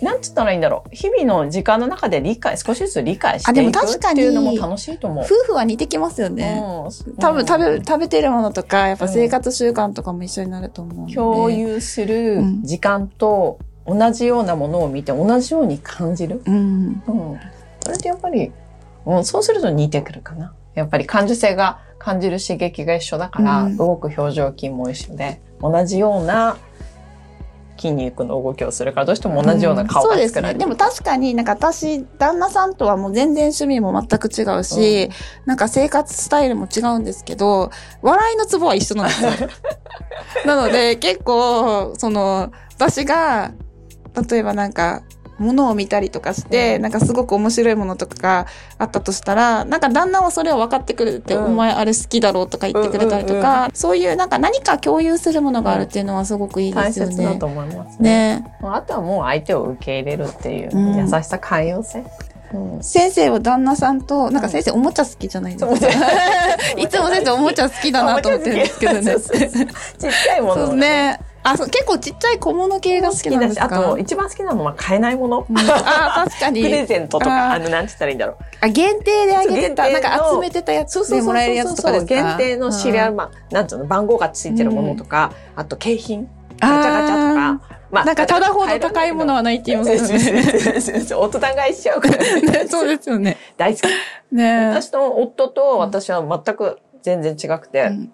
[0.00, 0.88] なんつったらいいんだろう。
[0.90, 5.24] 日々の時間の中で理解、少しずつ理解していく確かにっていうのも楽しいと思う。
[5.24, 6.62] 夫婦は似てきますよね。
[6.62, 11.14] うん多分食べ食べてるものとか、やっぱうん生活習慣とかも一緒になると思うので。
[11.14, 16.42] 共有する時間と同じようなものを見て同じように感じる？
[16.46, 17.02] うん。
[17.06, 17.40] うん。
[17.80, 18.50] それってやっぱり、
[19.04, 20.54] うん、そうすると似てくるかな。
[20.74, 26.58] やっぱり感受性が感じる刺激が一緒だから、うん動く表情筋も一緒で、同じような
[27.78, 30.42] 筋肉の動きをするから、どうしても同じような顔そうですね。
[30.42, 30.58] が作られる。
[30.60, 35.08] でも確かになんか私、旦那さんとはもう全然趣味も全く違うし、
[35.46, 37.70] なんか生活スタイルも違うんですけど、
[38.02, 39.30] 笑いのツボは一緒なんですよ。
[40.44, 43.52] なので結構、その、私が、
[44.28, 45.02] 例えばなんか、
[45.38, 48.46] 物を見たりとかして、うんなんかすごく面白いものとかが
[48.78, 57.14] あったとしたら、なんか旦那はそれを分かってくれて、うんお前あれ好きだろうとか言ってくれたりとか、そういうなんか何か共有するものがあるっていうのはすごくいいで大すよね。
[57.14, 58.40] 切だと思いますね。
[58.40, 62.00] ねあとはもう相手を受け入れるっていううん優しさ、寛容性。
[62.00, 65.72] うん先生は旦那さんと、なんか先生おもちゃ好きじゃないですか。
[66.78, 69.16] いつも先生おもちゃ好きだなと思ってるんですけどね。
[69.16, 69.20] ちっ
[69.98, 71.18] ちゃいものね。
[71.44, 73.66] あ、そう、結構ちっちゃい小物系が好好きなんですか？
[73.66, 75.46] あと一番好きなのは買えないもの。
[75.48, 76.62] うんあ、確かに。
[76.64, 78.36] プレゼントとか、ああの、なんて言ったらいいんだろう。
[78.60, 82.14] あ、限定であげてた、なんか集めてたやつでもらえるやつとかですか？
[82.14, 86.28] 限定のシリアル、うんまあ、なんつうの、番号がついてるものとか、あと景品、
[86.60, 87.74] ガチャガチャとか。
[87.90, 91.04] まあなんかただほど高いものはないって言いますよね。
[91.14, 93.36] 大人買いしちゃうから、ね、 そうですよね。
[93.56, 94.34] 大好き。
[94.34, 98.12] ね私の夫と私は全く全然違くて、うん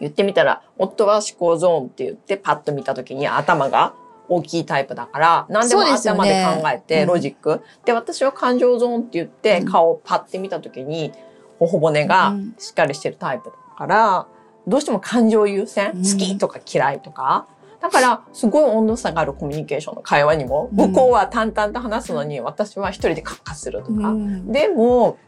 [0.00, 3.94] 言ってみたら、夫は思考ゾーンって言って、パッと見た時に頭が
[4.28, 7.08] 大きいタイプだから、何でも頭ねで考えて、うん。
[7.08, 7.62] ロジック。
[7.84, 9.70] で、私は感情ゾーンって言って、うん。
[9.70, 11.12] 顔をパッて見た時に、
[11.58, 12.54] 頬骨がうん。
[12.58, 14.26] しっかりしてるタイプだから、
[14.66, 16.02] どうしても感情優先、うん。
[16.02, 17.46] 好きとか嫌いとか。
[17.80, 20.90] だから、すごい温度差があるコミュニケーションの会話にも、うん。
[20.90, 24.08] 向こうは淡々と話すのに、私は一人でカッカするとか。
[24.08, 24.50] うん。
[24.50, 25.18] でも、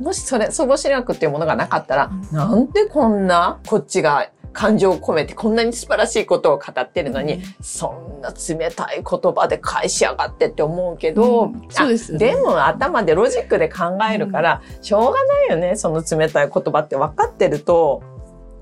[0.00, 2.36] もしそれ、相互視力っていうものがなかったら、うん。
[2.36, 7.42] なんでこんな、こっちが感情を込めてこんなに素晴らしいことを語ってるのに、うん。
[7.60, 11.66] そんな冷たい言葉で返しやがってって思うけど、うん。
[11.68, 12.30] そうですよね。
[12.30, 18.02] あでも頭でロジックで考えるから、しょうがないよね、その冷たい言葉って分かってると、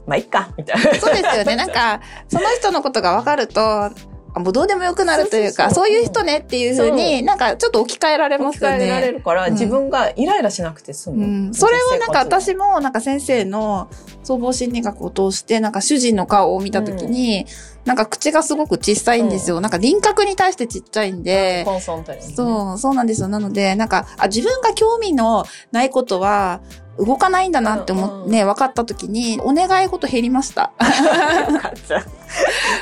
[0.07, 0.95] まあいいか、みたいな。
[0.95, 1.57] そうですよね。
[1.57, 3.93] なんか、その人のことが分かると、あ
[4.35, 9.13] もうどうでもよくなるというか、そういう人ねっていうふうに、なんかちょっと置き換えられますよ置き換えられね。
[9.13, 9.53] るから、うん。
[9.53, 11.25] 自分がイライラしなくて済む。
[11.25, 13.89] うん、それはなんか私もなんか先生の
[14.25, 17.47] 総合心理学を通してなんか主人の顔を見たときに、
[17.85, 19.61] なんか口がすごく小さいんですよ。
[19.61, 23.29] なんか輪郭に対してちっちゃいんで、コンソントにねそう、そうなんですよ。
[23.29, 26.61] なので、なんか、あ、自分が興味のないことは、
[26.99, 30.73] 動かないんだなって思って、うんね、分かった時に、お願い事減りました。
[31.51, 32.05] よかった。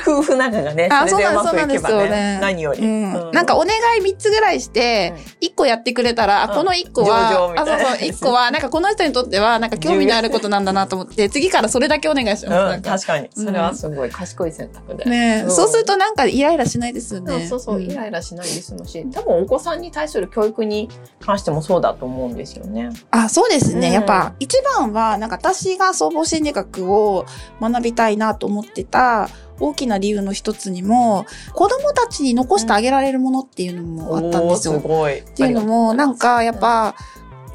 [0.05, 2.39] 夫婦仲がね、あそうなんですそうなんですよねね。
[2.41, 2.83] 何より。
[2.83, 3.31] うん。
[3.31, 12.81] なんか、お願い3つぐらいして、1個やってくれたら、あ、うんこの1個上はあ、たいうなそそう、1個は、なんかこの人にとっては、なんか興味のあることなんだなと思って、次からそれだけお願いします。
[12.81, 13.29] 確かに。
[13.33, 15.05] それはすごい賢い選択で。
[15.05, 17.47] ねうんそうするとなんかイライラしないですよね。
[17.47, 22.91] そうそう、んイライラしないで済むし、多分お子さんに対する教育に関してもそうだと思うんですよね。
[23.11, 23.87] あ、そうですね。
[23.87, 27.25] うんやっぱ、一番は、なんか私が総合心理学を
[27.61, 29.29] 学びたいなと思ってた
[29.59, 34.73] 大きな理由の一つにも、子供たちに残してあげられるものっていうのもあったんですよ。
[34.73, 35.19] おーすごい。
[35.19, 36.95] っっていうのも、なんかやっ、ぱ、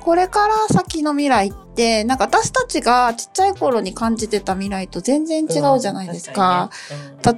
[0.08, 6.70] これから先の未来って、なんか私たちがちっちゃい頃に感じてた未来と全然違うじゃないですか。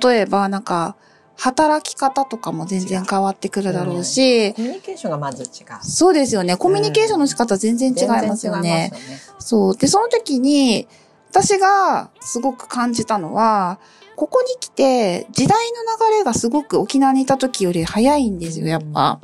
[0.00, 0.94] 例えば、なんか、
[1.35, 5.50] 働き方とかも全然変わってくるだろうし、コミュニケーションがまず違う。
[5.83, 6.56] そうですよね。
[6.56, 8.92] コミュニケーションの仕方全然違いますよね。
[8.92, 9.18] よね。
[9.40, 9.76] そう。
[9.76, 10.87] で、その時に、
[11.30, 13.80] 私がすごく感じたのは、
[14.14, 19.18] ここに来て、時代の流れがすごく沖縄にいた時より早いんですよ、やっぱ。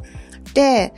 [0.52, 0.94] で、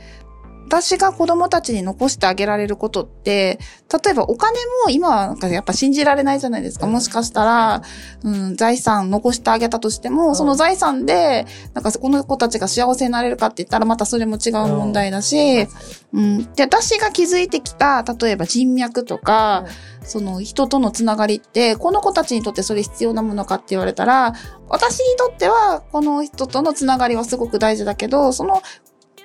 [0.69, 3.57] 私が子供たちに残してあげられることって、
[3.91, 4.53] 例えばお金
[4.85, 6.85] も今はなんかやっぱ信じられないじゃないですか。
[6.85, 7.81] もしかしたら、
[8.23, 10.35] うん、財産残してあげたとしても、ん。
[10.35, 15.67] その財産で、なんかこの子たちが幸せになれるかって言ったらまたそれも違う問題だし、
[16.13, 16.53] うん。
[16.53, 19.65] で、私が気づいてきた、例えば人脈とか、
[20.03, 24.35] その人とのつながりって、この子たちにとってそれ必要なものかって言われたら、
[24.67, 28.61] 私にとっては、この人とのつながりはすごく大事だけど、その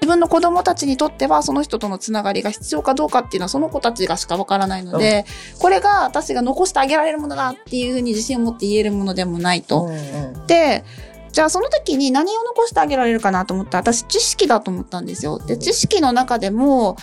[0.05, 5.25] 自分の子供たちにとっては、その人とのつながりが必要かどうかっていうのは、その子たちがしかわからないので、
[5.59, 9.85] これが私が残してあげられるものだっていうふうに自信を持って言えるものでもないと。
[9.85, 9.97] うんう
[10.43, 10.85] んで、
[11.33, 15.39] じゃあその時に何を残してあげられるかなと思ったら、私知識だと思ったんですよ。
[15.39, 16.97] で、知識の中でも、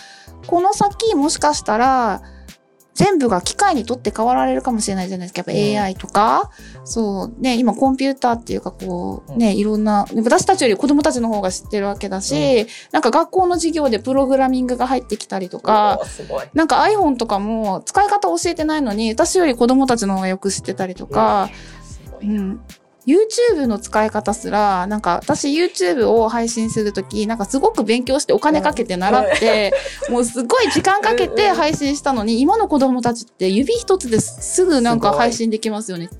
[0.46, 2.22] この先もしかしたら、
[2.94, 5.50] 全部が機械にとって変わられるかもしれないじゃないですか。
[5.50, 6.50] やっぱ AI とか、
[6.84, 16.00] そう、ね、今コンピューターっていうかこう、ね、いろんな、私たちより子供たちの方が知ってるわけだし、なんか学校の授業でプログラミングが入ってきたりとか。
[16.54, 21.48] なんか iPhone とかも使い方教えてないのに、私より子供たちの方がよく知ってたりとか。
[22.22, 22.60] うん。
[23.06, 29.72] YouTube の使い方すら、なんか私 YouTube を配信するとき、なんかすごく勉強してお金かけて習って、
[30.08, 36.10] もうすごい時間かけて配信したのに、今の子供たちって指一つですぐなんか配信できますよね。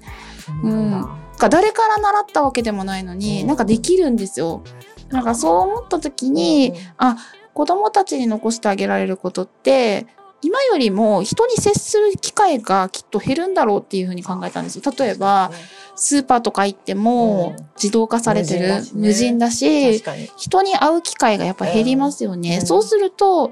[0.65, 1.07] うん。
[1.39, 3.47] か誰から習ったわけでもないのに、うん。
[3.47, 4.63] なんかできるんですよ。
[5.11, 7.17] なんかそう思ったときに、あ、
[7.55, 10.07] 子供たちに残してあげられることって、
[10.43, 14.83] 今よりも人に接する機会がきっと減るんだろうっていうふうに考えたんですよ。
[14.99, 15.51] 例えば、
[15.95, 20.05] スーパーとか行ってもうん自動化されてる、無無人だ確し。
[20.37, 22.59] 人に会う機会がやっぱ減りますよね。
[22.61, 23.51] うんそうすると、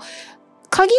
[0.70, 0.92] 限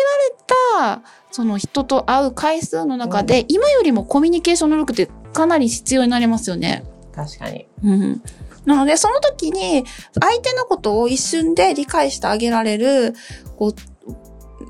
[0.80, 1.02] られた、
[1.32, 6.84] その人と会う回数の中で、今よりもコミュニケーション能力ってかなり必要になりますよね。
[7.14, 7.68] 確かに。
[7.84, 8.22] うん。
[8.66, 9.86] なので、その時に、
[10.20, 13.16] 相手のことを一瞬で理解してあげられる、
[13.58, 13.76] こう、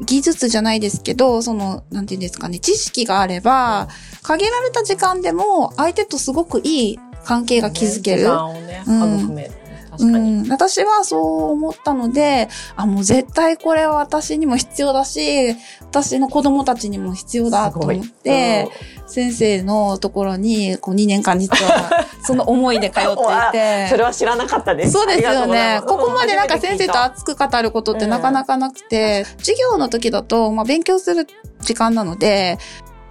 [0.01, 3.87] 技術じゃないですけど、その、なんていうんですかね、知識があれば、
[4.23, 8.21] 限られた時間でも、相手とすごくいい関係が築ける。
[8.21, 9.60] 時間をね、うん育める。
[10.01, 10.31] 確かに。
[10.33, 18.69] うん、私はそう思ったので、あ、もう絶対これは私にも必要だし、私の子供たちにも必要だと思って、
[19.07, 23.15] 先生のところに、こう2年間実は、 その思いで通ってい
[23.51, 23.87] て。
[23.89, 24.91] それは知らなかったです。
[24.91, 25.81] そうですよね。
[25.85, 31.27] ここまでなんか先生と熱く語ることってなかなかなくて、授業の時だと、まあ勉強する
[31.61, 32.57] 時間なので、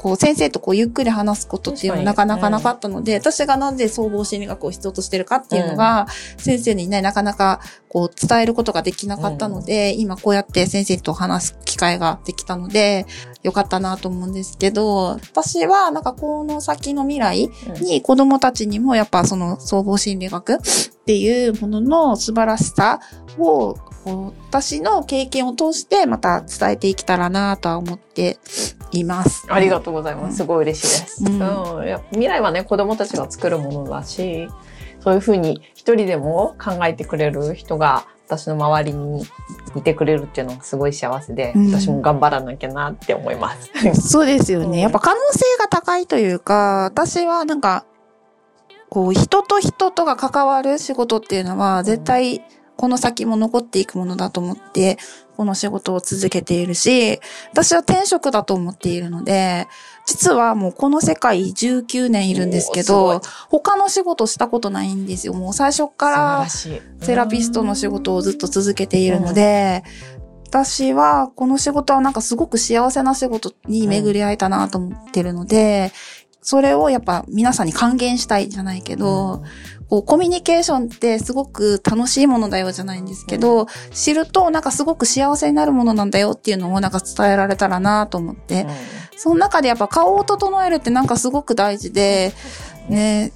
[0.01, 6.07] こう先生とこうゆっくり話すことっていうのはなかなかなかったので、私がなんで総合心理学を必要としてるかっていうのが、
[6.39, 7.61] 先生にね、なかなか
[7.91, 13.05] こう伝えることができなかったので、今こうやって先生と話す機会ができたので、
[13.43, 17.51] よかったなと思うんですけど、私はなんかこの先の未来
[17.83, 20.57] に子供たちにもやっぱその総合心理学っ
[21.05, 23.01] ていうものの素晴らしさ
[23.39, 28.39] をこう私の経験を通してまた伝えていけたらなとは思って
[28.91, 29.47] います。
[29.49, 30.39] ありがとうございます。
[30.39, 31.25] すごい嬉しいです。
[31.25, 34.49] うんうんいや未来はね、子供たちが作るものだし、
[34.99, 39.25] そういうふうに一人でも考えてくれる人が私の周りに
[39.77, 43.71] いてくれるっていうのがすごい幸せで、うん私も頑張らなきゃなって思います。
[44.03, 44.81] そうですようんね。
[44.81, 47.85] やっぱ可能性が高いというか、私はなんか、
[48.89, 52.43] こう人と人とが関わる仕事っていうのは絶対
[52.81, 54.97] この先も残っていくものだと思って、
[55.37, 59.69] この仕事を続けているし、私は転職だと思っているので、
[60.07, 65.35] 実はもうこの世界19年いるんですけおどー、他の仕事したことないんですよ。
[65.35, 66.47] もう最初から。
[66.49, 66.81] セ
[67.15, 69.85] ラピストの仕事をずっと続けているので、
[70.49, 75.93] 私はこの仕事はなんかすごく幸せな仕事に巡り合えたなと思ってるので、
[76.41, 79.43] それをやっぱ皆さんに還元したいじゃないけど、
[79.91, 88.67] こうコミュニケーションってすごく楽しいものだよじゃないんですけど、知るとなんかすごく幸せになるものなんだよっていうのをなんか伝えられたらなと思って、
[89.17, 92.33] その中でやっぱ顔を整えるってなんかすごく大事で、
[92.89, 93.33] ね、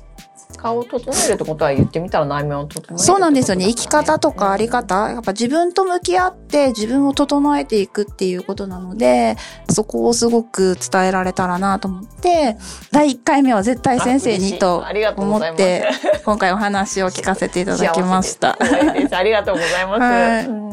[0.64, 3.66] 顔を整えるってことは言ってみたら内面を整えるそうなんですよね。
[3.66, 4.84] 生き方とかあり方。
[4.84, 9.36] 方、やっぱ自分と向き合って自分を整えていくっていうことなので、
[9.70, 12.56] そこをすごく伝えられたらなと思って、
[12.90, 15.88] 第1回目は絶対先生にとありがとう思って、
[16.24, 18.58] 今回お話を聞かせていただきました。
[18.60, 20.00] ありがとうございます。
[20.00, 20.64] はいうん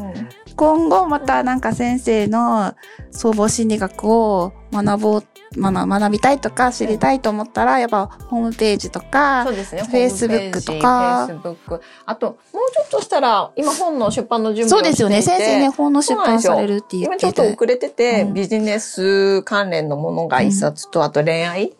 [0.54, 2.74] 今後またなんか先生の
[3.10, 5.24] 総合心理学を学ぼう、
[5.56, 9.82] 学学びたいとか知りたいと思ったら、やっぱホームページとかそう、ですね。
[9.82, 11.80] Facebook とかフェイスブック。
[12.06, 15.22] あと、もうちょっとしたら、今本の出版の準備をそうですよね。
[15.22, 21.72] 先生ね、本の出版されるって言今ちょっと遅れてて、うんビジネス関連のものが一冊と、あと恋愛？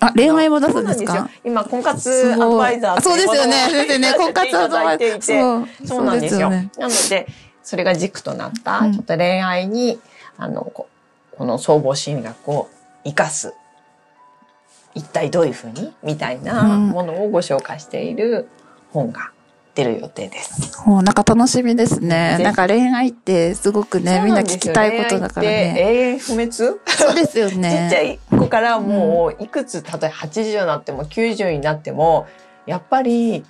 [0.00, 1.28] あ、恋愛も出すんですか？
[1.44, 3.52] 今、婚活すアドバイザーあそうですよね。
[3.70, 5.66] 先生ね、婚活アドバイザー。
[5.86, 6.04] そう。
[6.04, 6.48] なんですよ。
[6.48, 6.70] ね。
[6.78, 7.26] なので、
[7.62, 10.00] それが軸となった、うんちょっと恋愛に、
[10.38, 10.88] あの、こ
[11.36, 12.68] この総合心理学を
[13.04, 13.54] 活かす。
[14.94, 15.94] 一体どういうふうに？
[16.02, 18.48] みたいなうんものをご紹介している
[18.90, 19.30] 本が
[19.76, 20.82] 出る予定です。
[20.84, 22.38] もうなんか楽しみですね。
[22.42, 25.76] なんか恋愛ってすごくね、みんな聞きたいことだからね。
[25.78, 26.52] 永遠不滅？
[26.52, 28.18] そうですよちっちゃね。
[28.32, 32.26] い子からもういくつ、例えば80になっても90になっても、
[32.66, 33.44] やっぱり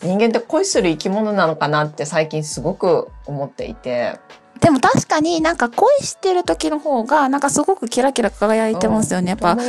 [0.00, 4.20] 人間って恋する生き物なのかなって最近すごく思っていて。
[4.60, 9.30] でも確かになんか恋してる時の方が、なんかすごくキラキラ輝いてますよね。
[9.30, 9.54] やっぱ。
[9.54, 9.62] な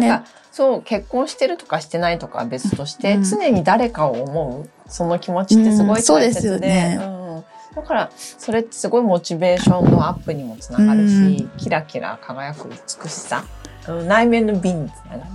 [0.00, 6.98] んか、そう結婚してるとかしてないとかは別として、うん常に誰かを思うその気持ちってすごい大切で、うんそうですよね。
[7.00, 7.44] うん。
[7.74, 13.62] だからそれってすごいモチベーションのアップにもつながるし、キラキラ輝く美しさ、うん
[14.06, 15.30] 内面の美につながる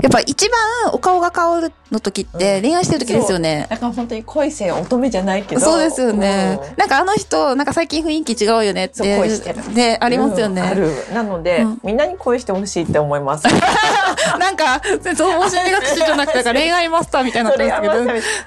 [0.00, 3.66] やっぱ一番お顔が変わるの時ってうん恋愛してる時ですよね。
[3.70, 6.76] だから本当に恋せよ乙女じゃないけどそうですよねうん。
[6.76, 9.16] なんかあの人、なんか最近雰囲気違うよねって。
[9.18, 10.62] 恋してるね、ありますよね。
[10.62, 13.46] うんあるなので、うんみんなに恋してほしいって思います
[14.38, 17.94] なんか、そう、申し訳学習じゃなくて、恋愛マスターみたいになってますけど。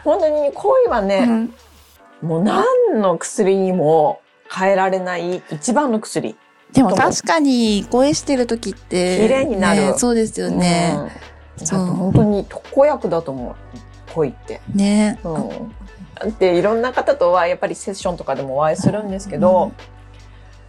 [0.04, 1.54] 本当に恋はね、うん
[2.22, 2.66] もう何
[3.00, 4.22] の薬にも
[4.52, 6.36] 変えられない一番の薬。
[6.74, 9.20] でも確かに恋してる時って。
[9.22, 10.98] 綺麗になるねそうですよね。
[11.60, 11.68] うん。
[11.68, 13.56] そう本当に特効薬だと思う。
[14.14, 14.62] 恋って。
[14.74, 15.20] ね。
[15.24, 16.32] うん。
[16.40, 19.72] で、いろんな方とはやっぱりセッションとかでもお会いするんですけど、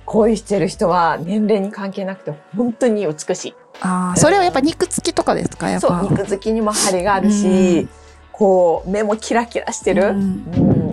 [0.05, 3.55] 恋してる人は年齢に関係なくて本当に美しい。
[3.81, 5.71] ああ、それはやっぱ肉付きとかですか？
[5.71, 5.89] やっぱ。
[5.89, 7.89] そう、肉付きにも張りがあるし、うん
[8.33, 10.11] こう、目もキラキラしてる。
[10.11, 10.19] うんう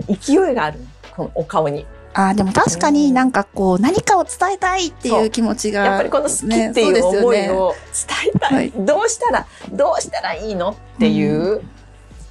[0.08, 0.80] 勢いがある。
[1.14, 1.86] このお顔に。
[2.18, 5.84] ああ、でも確かになんかこう、何かを伝えたいっていう気持ちが。
[5.84, 8.54] やっぱりこの好きっていう思いを伝えたい。
[8.54, 11.60] はいどうしたら、どうしたらいいのっていう、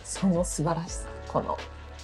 [0.03, 1.07] その素晴らしさ。
[1.27, 1.57] この、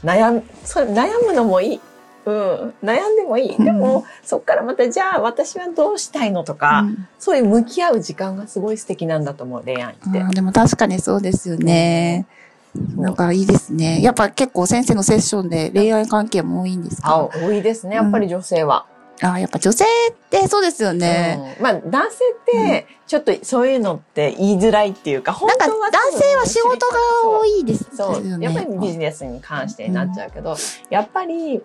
[0.04, 1.82] 悩む、それ悩むのもいい。
[2.26, 2.74] うん。
[2.84, 3.64] 悩んでもいい。
[3.64, 12.28] でも、そっからまた、じゃあ私はどうしたいのとか、うんそういう向き合う時間がすごい素敵なんだと思う、恋愛ってでも確かにそうですよね。
[12.74, 14.02] なんかいいですね。
[14.02, 18.86] やっぱ結構先生のセッションで恋愛関係も多いんですあ、か多いですね、やっぱり女性は。
[19.22, 21.56] ああ、やっぱ女性ってそうですよね。
[21.58, 28.46] うんまあ、男性って、ちょっとそういうのって言いづらいっていうか、本なんか男性は仕事が多いですそう、よね。
[28.46, 30.56] やっぱりビジネスに関してになっちゃうけど、
[30.90, 31.62] やっぱり、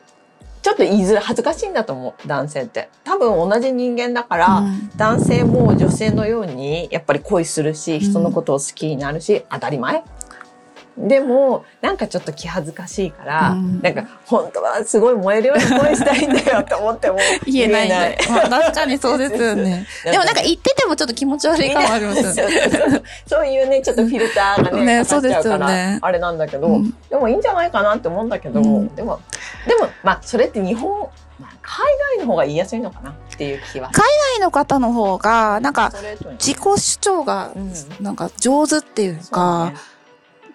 [0.60, 2.90] ちょっと言いづらい、恥ずかしいんだと思う、男性って。
[3.04, 10.02] 多分同じ人間だから、うん男性も女性のように、やっぱり恋するし、人のことを好きになるし、当たり前。
[10.98, 18.18] でも、なんかちょっと気恥ずかしいから、うんなんか、本当はすごい燃えるように恋したいんだよって思っても言えないんで。
[18.30, 19.86] まあ確かにそうですよね。
[20.04, 22.54] でもなんか言っててもちょっと気持ち悪い感はありますよね。
[22.54, 23.02] ね。
[23.26, 29.20] そういうね、ちょっとフィルターがね、ねそうですよねあれなんだけど、うんでもいいんじゃないかなって思うんだけど、うんでも、
[29.66, 31.84] でも、まあ、それって日本、まあ、海
[32.16, 33.90] 外の方が言いやすいのかなっていう気は。
[33.92, 34.02] 海
[34.38, 35.92] 外の方の方が、なんか
[36.38, 39.76] 自己主張がうんなんか上手っていうそうか、ね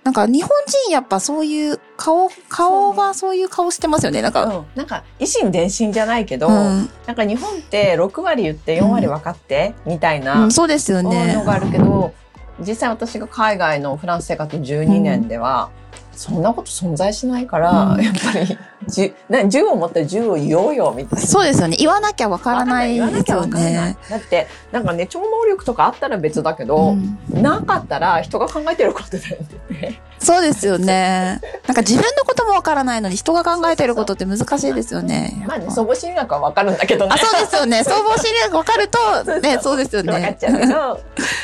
[0.03, 4.23] なんか日本人やっぱそういう顔、顔がそういう顔してますよね。
[4.23, 6.89] なんか、うん、なんか、維心伝心じゃないけど、うん。
[7.05, 11.35] なんか日本って6割言って4割分かって、みたいなうん、そうですよね。
[11.35, 11.43] の。
[11.43, 12.13] があるけど、
[12.59, 15.69] 実際私が海外のフランス生活12年では、
[16.13, 18.03] そんなこと存在しないから、うん。
[18.03, 18.57] やっぱり、
[18.91, 21.25] じな銃を持ったら銃を言おうよ、みたいな。
[21.25, 21.77] そうですよね。
[21.79, 23.97] 言わなきゃわからないですよね。
[24.09, 29.37] だって、なんかね、超能力とかあったら別だけど、うんなかったら人が考えてることだよ
[29.69, 30.01] ね。
[30.19, 31.41] そうですよね。
[31.65, 35.43] なんか自分のこともわからないのに人が考えてることって難しいですよね。
[35.47, 37.11] まあね、総合心理学はわかるんだけどね。
[37.13, 37.83] あ、そうですよね。
[37.85, 40.13] 総合心理学わかると、ね、そうですよね。
[40.13, 40.99] わかっちゃうけど。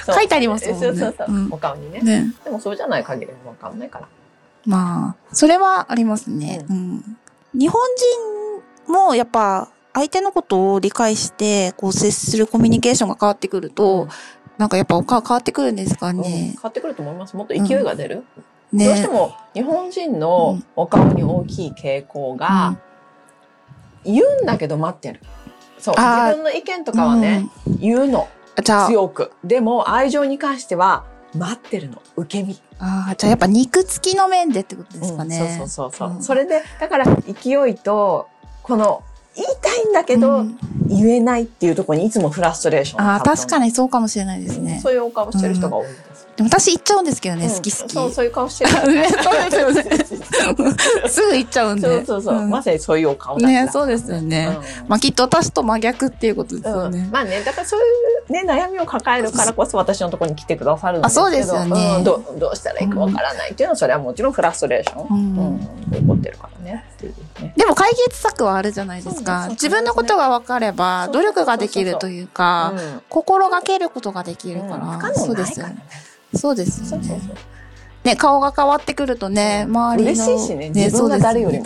[0.13, 1.27] 書いてありますもんねそうそうそう。
[1.27, 1.99] うんお顔にね。
[2.01, 2.25] ね。
[2.43, 4.07] でもそうじゃない限りわかんないから。
[4.65, 6.65] まあ、それはありますね。
[6.69, 7.17] うん。
[7.57, 7.81] 日本
[8.85, 14.07] 人もやっぱ相手のことを理解して、こう接するコミュニケーションが変わってくると、
[14.57, 16.55] なんかやっぱお顔変わってくるんですかうんね変。
[16.61, 17.35] わってくると思います。
[17.35, 18.23] もっと勢いが出る？
[18.71, 18.85] ね。
[18.85, 22.77] どうしても日本人のお顔に大きい傾向が、
[24.05, 25.21] 言うんだけど待ってる。
[25.79, 25.95] そう。
[25.95, 27.49] 自分の意見とかはね、
[27.79, 28.27] 言うの。
[28.87, 29.31] 強く。
[29.43, 31.05] でも愛情に関しては
[31.35, 32.01] 待ってるの。
[32.15, 32.59] 受け身。
[32.79, 35.39] あーじゃあやっぱ肉付きの面でってことですかね。
[35.39, 36.23] うんそうそうそうそう、うん。
[36.23, 38.27] それで、だから勢いと、
[38.63, 39.03] この、
[39.35, 40.57] 言いたいんだけど、うん。
[40.87, 44.79] 言えないっていうところにいつもフラストレーションああ、確かににそうかもしれないですね。
[44.81, 45.87] そういうお顔してる人が多い
[46.43, 47.93] 私言っちゃうんですけどね、うん好き好き。
[47.93, 48.87] そう、そういう顔してる。
[48.93, 50.05] ねそうですよね
[51.09, 51.87] すぐ言っちゃうんで。
[51.87, 52.41] そうそうそう。
[52.41, 54.57] んまさにそういうお顔だね、そうですよね。
[54.81, 57.09] うんまあきっと私と真逆っていうことですようんね。
[57.11, 57.83] まあね、だからそうい
[58.29, 61.21] うね、悩みを抱えるからこそ私のところに来てくださるんですけど。
[61.21, 65.07] あそうですよねうんどどうしたらいいかわからないっていうのは、それはもちろんフラストレーション。
[65.09, 66.85] うんうん起こってるからね。
[67.55, 69.47] でも解決策はあるじゃないですか。
[69.47, 75.13] ね自分のことが分かれば、努力ができるというか、うん心がけることができるかうんら。
[75.15, 75.77] そうですよね。。
[76.35, 77.07] そうですよね。
[77.07, 77.35] そうそうそう。
[78.03, 80.11] ね、顔が変わってくるとね、周りの。
[80.11, 81.65] 嬉しいしね、自分が誰よりも。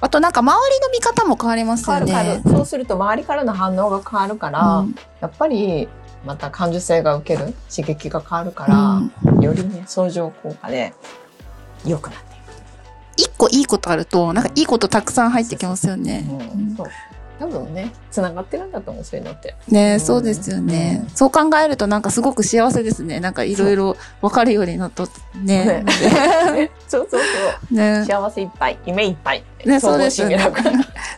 [0.00, 2.50] あとなんか周りの見方も変わりますよ変わる変わねる。。
[2.50, 5.88] そうすると周りからの反応が変わるから、うんやっぱり
[6.24, 10.94] また感受性が受ける刺激が変わるから、うんよりね、相乗効果で
[11.84, 12.40] 良くなっていく。
[13.16, 16.24] 一個いいことあると、なんかいいことたくさん入ってきますよね。
[16.30, 16.86] うんそう
[17.38, 19.54] 多分ね、繋がってるんだと思う、そういうのって。
[19.68, 23.20] ね、うんそうですよね、うんそう考えるとなんかすごく幸せですね。
[23.20, 25.08] なんかいろいろ分かるようになっと
[25.42, 25.84] ね。
[25.84, 27.26] ね そうそうそ
[27.70, 27.74] う。
[27.74, 29.44] ね幸せいっぱい、夢いっぱい。
[29.64, 30.38] ね、そうですよね。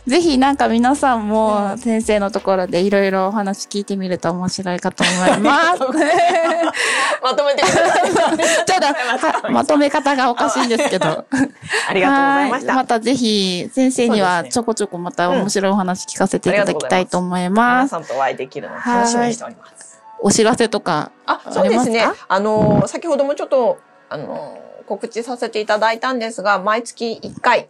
[0.07, 5.79] ぜひなんか皆さんうもん先生のところでいろいろお話聞いてみると面白いかと思います。
[7.21, 8.11] まとめてください。
[8.11, 11.25] ちょっと、はまとめ方がおかしいんですけど。
[11.87, 12.71] ありがとうございました。
[12.71, 17.91] はまたぜひ先生にはちょこちょこまた面白いお話聞かせていただきたいと思い皆ます。
[17.91, 20.01] さんとお会いできるのを楽しみにしております。
[20.19, 21.11] お知らせとか。
[21.27, 22.07] あ、あそうですね。
[22.27, 23.77] あの、先ほどもちょっと、
[24.09, 27.69] あの、告知させていただいたんですが、毎月1回、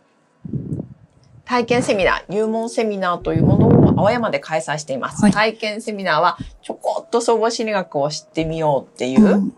[1.51, 5.21] 体験セミナー、入門セミナーというものを青山で開催しています。
[5.21, 9.51] はい体験セミナーは、ちょこっと総合心理学を知ってみようっていう、うんうん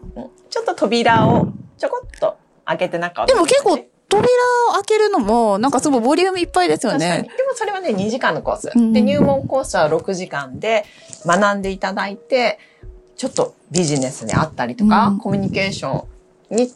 [0.49, 1.47] ちょっと扉を
[1.79, 4.23] ちょこっと開けて中をでも結構ね扉
[4.69, 6.97] を開けるのもなんかすごいボリュームいっぱいですよ。
[6.97, 7.23] ね。
[7.23, 8.71] でもそれはね、2時間のコース。
[8.75, 10.85] うんで、入門コースは6時間で
[11.25, 12.57] 学んでいただいて、
[13.15, 16.05] ちょっとビジネスであったりとか、うんコミュニケーショ
[16.51, 16.71] ンに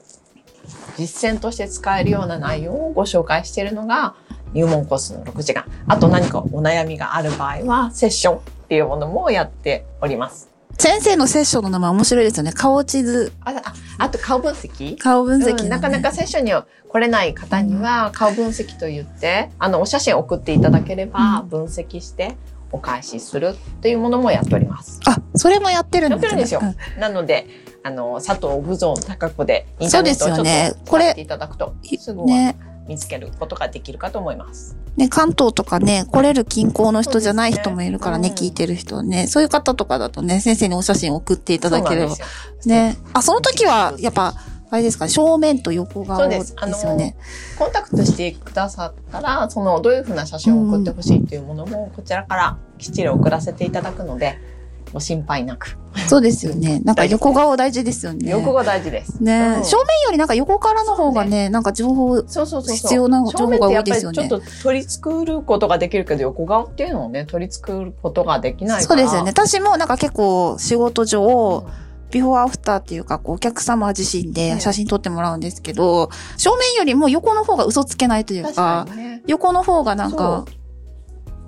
[0.98, 4.16] 実践として使えるような内容をご紹介しているのが
[4.54, 5.66] 入門コースの6時間。
[5.88, 10.50] あと何かお悩みがある場合は、セッションっていうものもやっております。
[10.80, 12.54] 先生のセッションの名前面白いですよね。
[12.54, 14.98] 顔地図、あ、ああと顔分析？
[14.98, 16.54] 顔分析のね、うんなかなかセッションに
[16.88, 22.38] 来れない方には顔分析と言って、あの、お写真を送っていただければ分析して
[22.72, 25.00] お返しするっていうものもやっております。
[25.06, 26.36] あ、それもやってるんやっですね。
[26.36, 26.62] てるんですよ。
[27.00, 27.48] なので、
[27.84, 32.58] あの、佐藤武蔵高子でインターネットをちょっとこれ使っていただくと、すぐはね。
[32.88, 34.78] 見つけることができるかと思います。
[34.96, 39.28] ね、関東とかね、来れる近郊の人じゃない人もいるからね、ね聞いてる人ね。
[39.28, 42.16] そういう方とかだとね、先生にお写真送っていただければ
[42.66, 42.98] ね。
[43.14, 44.34] あ、その時は、やっぱ、
[44.70, 47.16] あれですか、正面と横顔そうでですすよね。
[47.58, 54.38] コンタクトしてくださったら、その、どういうふうな写真を送ってほしいっていうものも、こちらからきっちり送らせていただくので、
[54.94, 55.78] ご心配なく。
[56.08, 56.80] そうですよね。
[56.86, 58.30] なんか横顔大事ですよね。
[58.32, 59.22] 横が大事です。
[59.22, 62.76] ね、うん正面よりなんか横からの方がね、なんか情報、そうそうそう。
[62.76, 68.84] 必要な情報が多いですよね正面ってやっぱりちょっと取り作ることができるけど、横顔っていうのをね、取り作ることができないから。
[68.84, 69.32] そうですよね。
[69.32, 71.66] 私もなんか結構仕事上、
[72.12, 79.24] ビフォーアフターっていうか、こうお客様自身で写真撮ってもらうんですけど、正面よりも横の方が嘘つけないという確か、ね。
[79.28, 80.46] 横の方がなんか、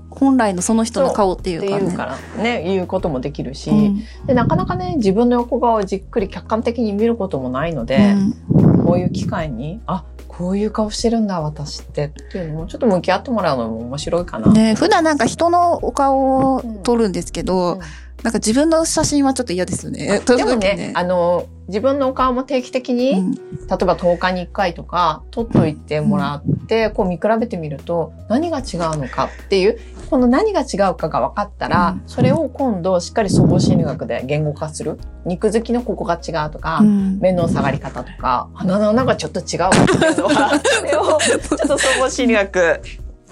[0.10, 1.94] 本来のその人の顔っていうかね。
[1.94, 1.96] う。
[1.96, 4.04] からね、言うこともできるし、うん。
[4.26, 8.16] で、なかなかね、自分の横顔をじっくり客観的に見ることもないので、
[8.52, 8.86] うん。
[8.86, 14.52] こういう機会に、あ、こういう顔してるんだ、私って、っていうのも、ちょっと向き合ってもらうのも面白いかな。
[14.52, 17.80] ね、普段なんか人のお顔を撮るんですけど、うん
[18.24, 20.20] なんか自分の写真はちょっと嫌ですよね。
[20.26, 23.32] でもね、あの、自分のお顔も定期的に、うん。
[23.32, 28.64] 例えば10日に1回とか撮っといてもらって、こう見比べてみると何が違う
[28.98, 32.04] のかっていうこの何が違うかが分かったら、うん。
[32.08, 35.00] それを今度しっかり総合心理学で言語化する。
[35.26, 37.20] 肉付きのここが違うとか、うん。
[37.20, 42.82] 目の下がり方とか鼻の穴がちょっと違うわっていうのはそれを ちょっと総合心理学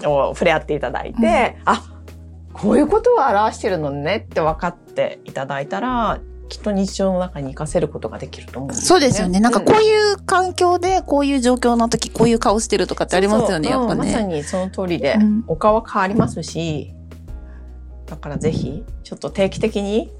[0.04, 1.82] を触れ合っていただいて、あ
[2.60, 9.38] こういうことを表してるのねって分かっていただいたらきっと日常の中に活かせることができると思うんですそうですよね。
[9.38, 14.36] なんかうこういう環境で、こういう状況の時、こういう顔してるとかってありますよね、そうそうやっぱうんまさね。
[14.38, 16.94] にその通りで、うんお顔は変わりますし、
[18.06, 20.10] だからぜひ、ちょっと定期的に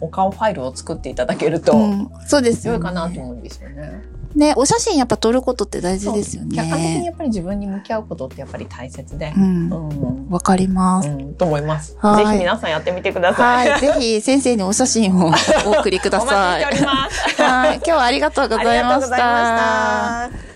[0.00, 2.78] お顔ファイルを作っていただけると、うんそうですよね。
[2.78, 4.02] 良いかなと思うんですよね。
[4.34, 7.04] ね、お写真やっぱ撮ることって大事ですよ客観的にね。
[7.04, 9.40] やっぱり自分に向き合うことってやっぱり大切でう、。
[9.40, 10.28] うんん。
[10.30, 11.08] わかります。
[11.08, 11.96] うん、と思います。
[11.98, 13.70] はいぜひ皆さんやってみてください。
[13.70, 13.80] はい。
[13.80, 15.32] ぜひ先生にお写真を
[15.66, 16.62] お送りくだお待ちさい。
[16.62, 17.42] しております。
[17.42, 17.76] はい。
[17.76, 19.26] 今日はありがとうございましありがとうございた。
[19.26, 20.51] ました。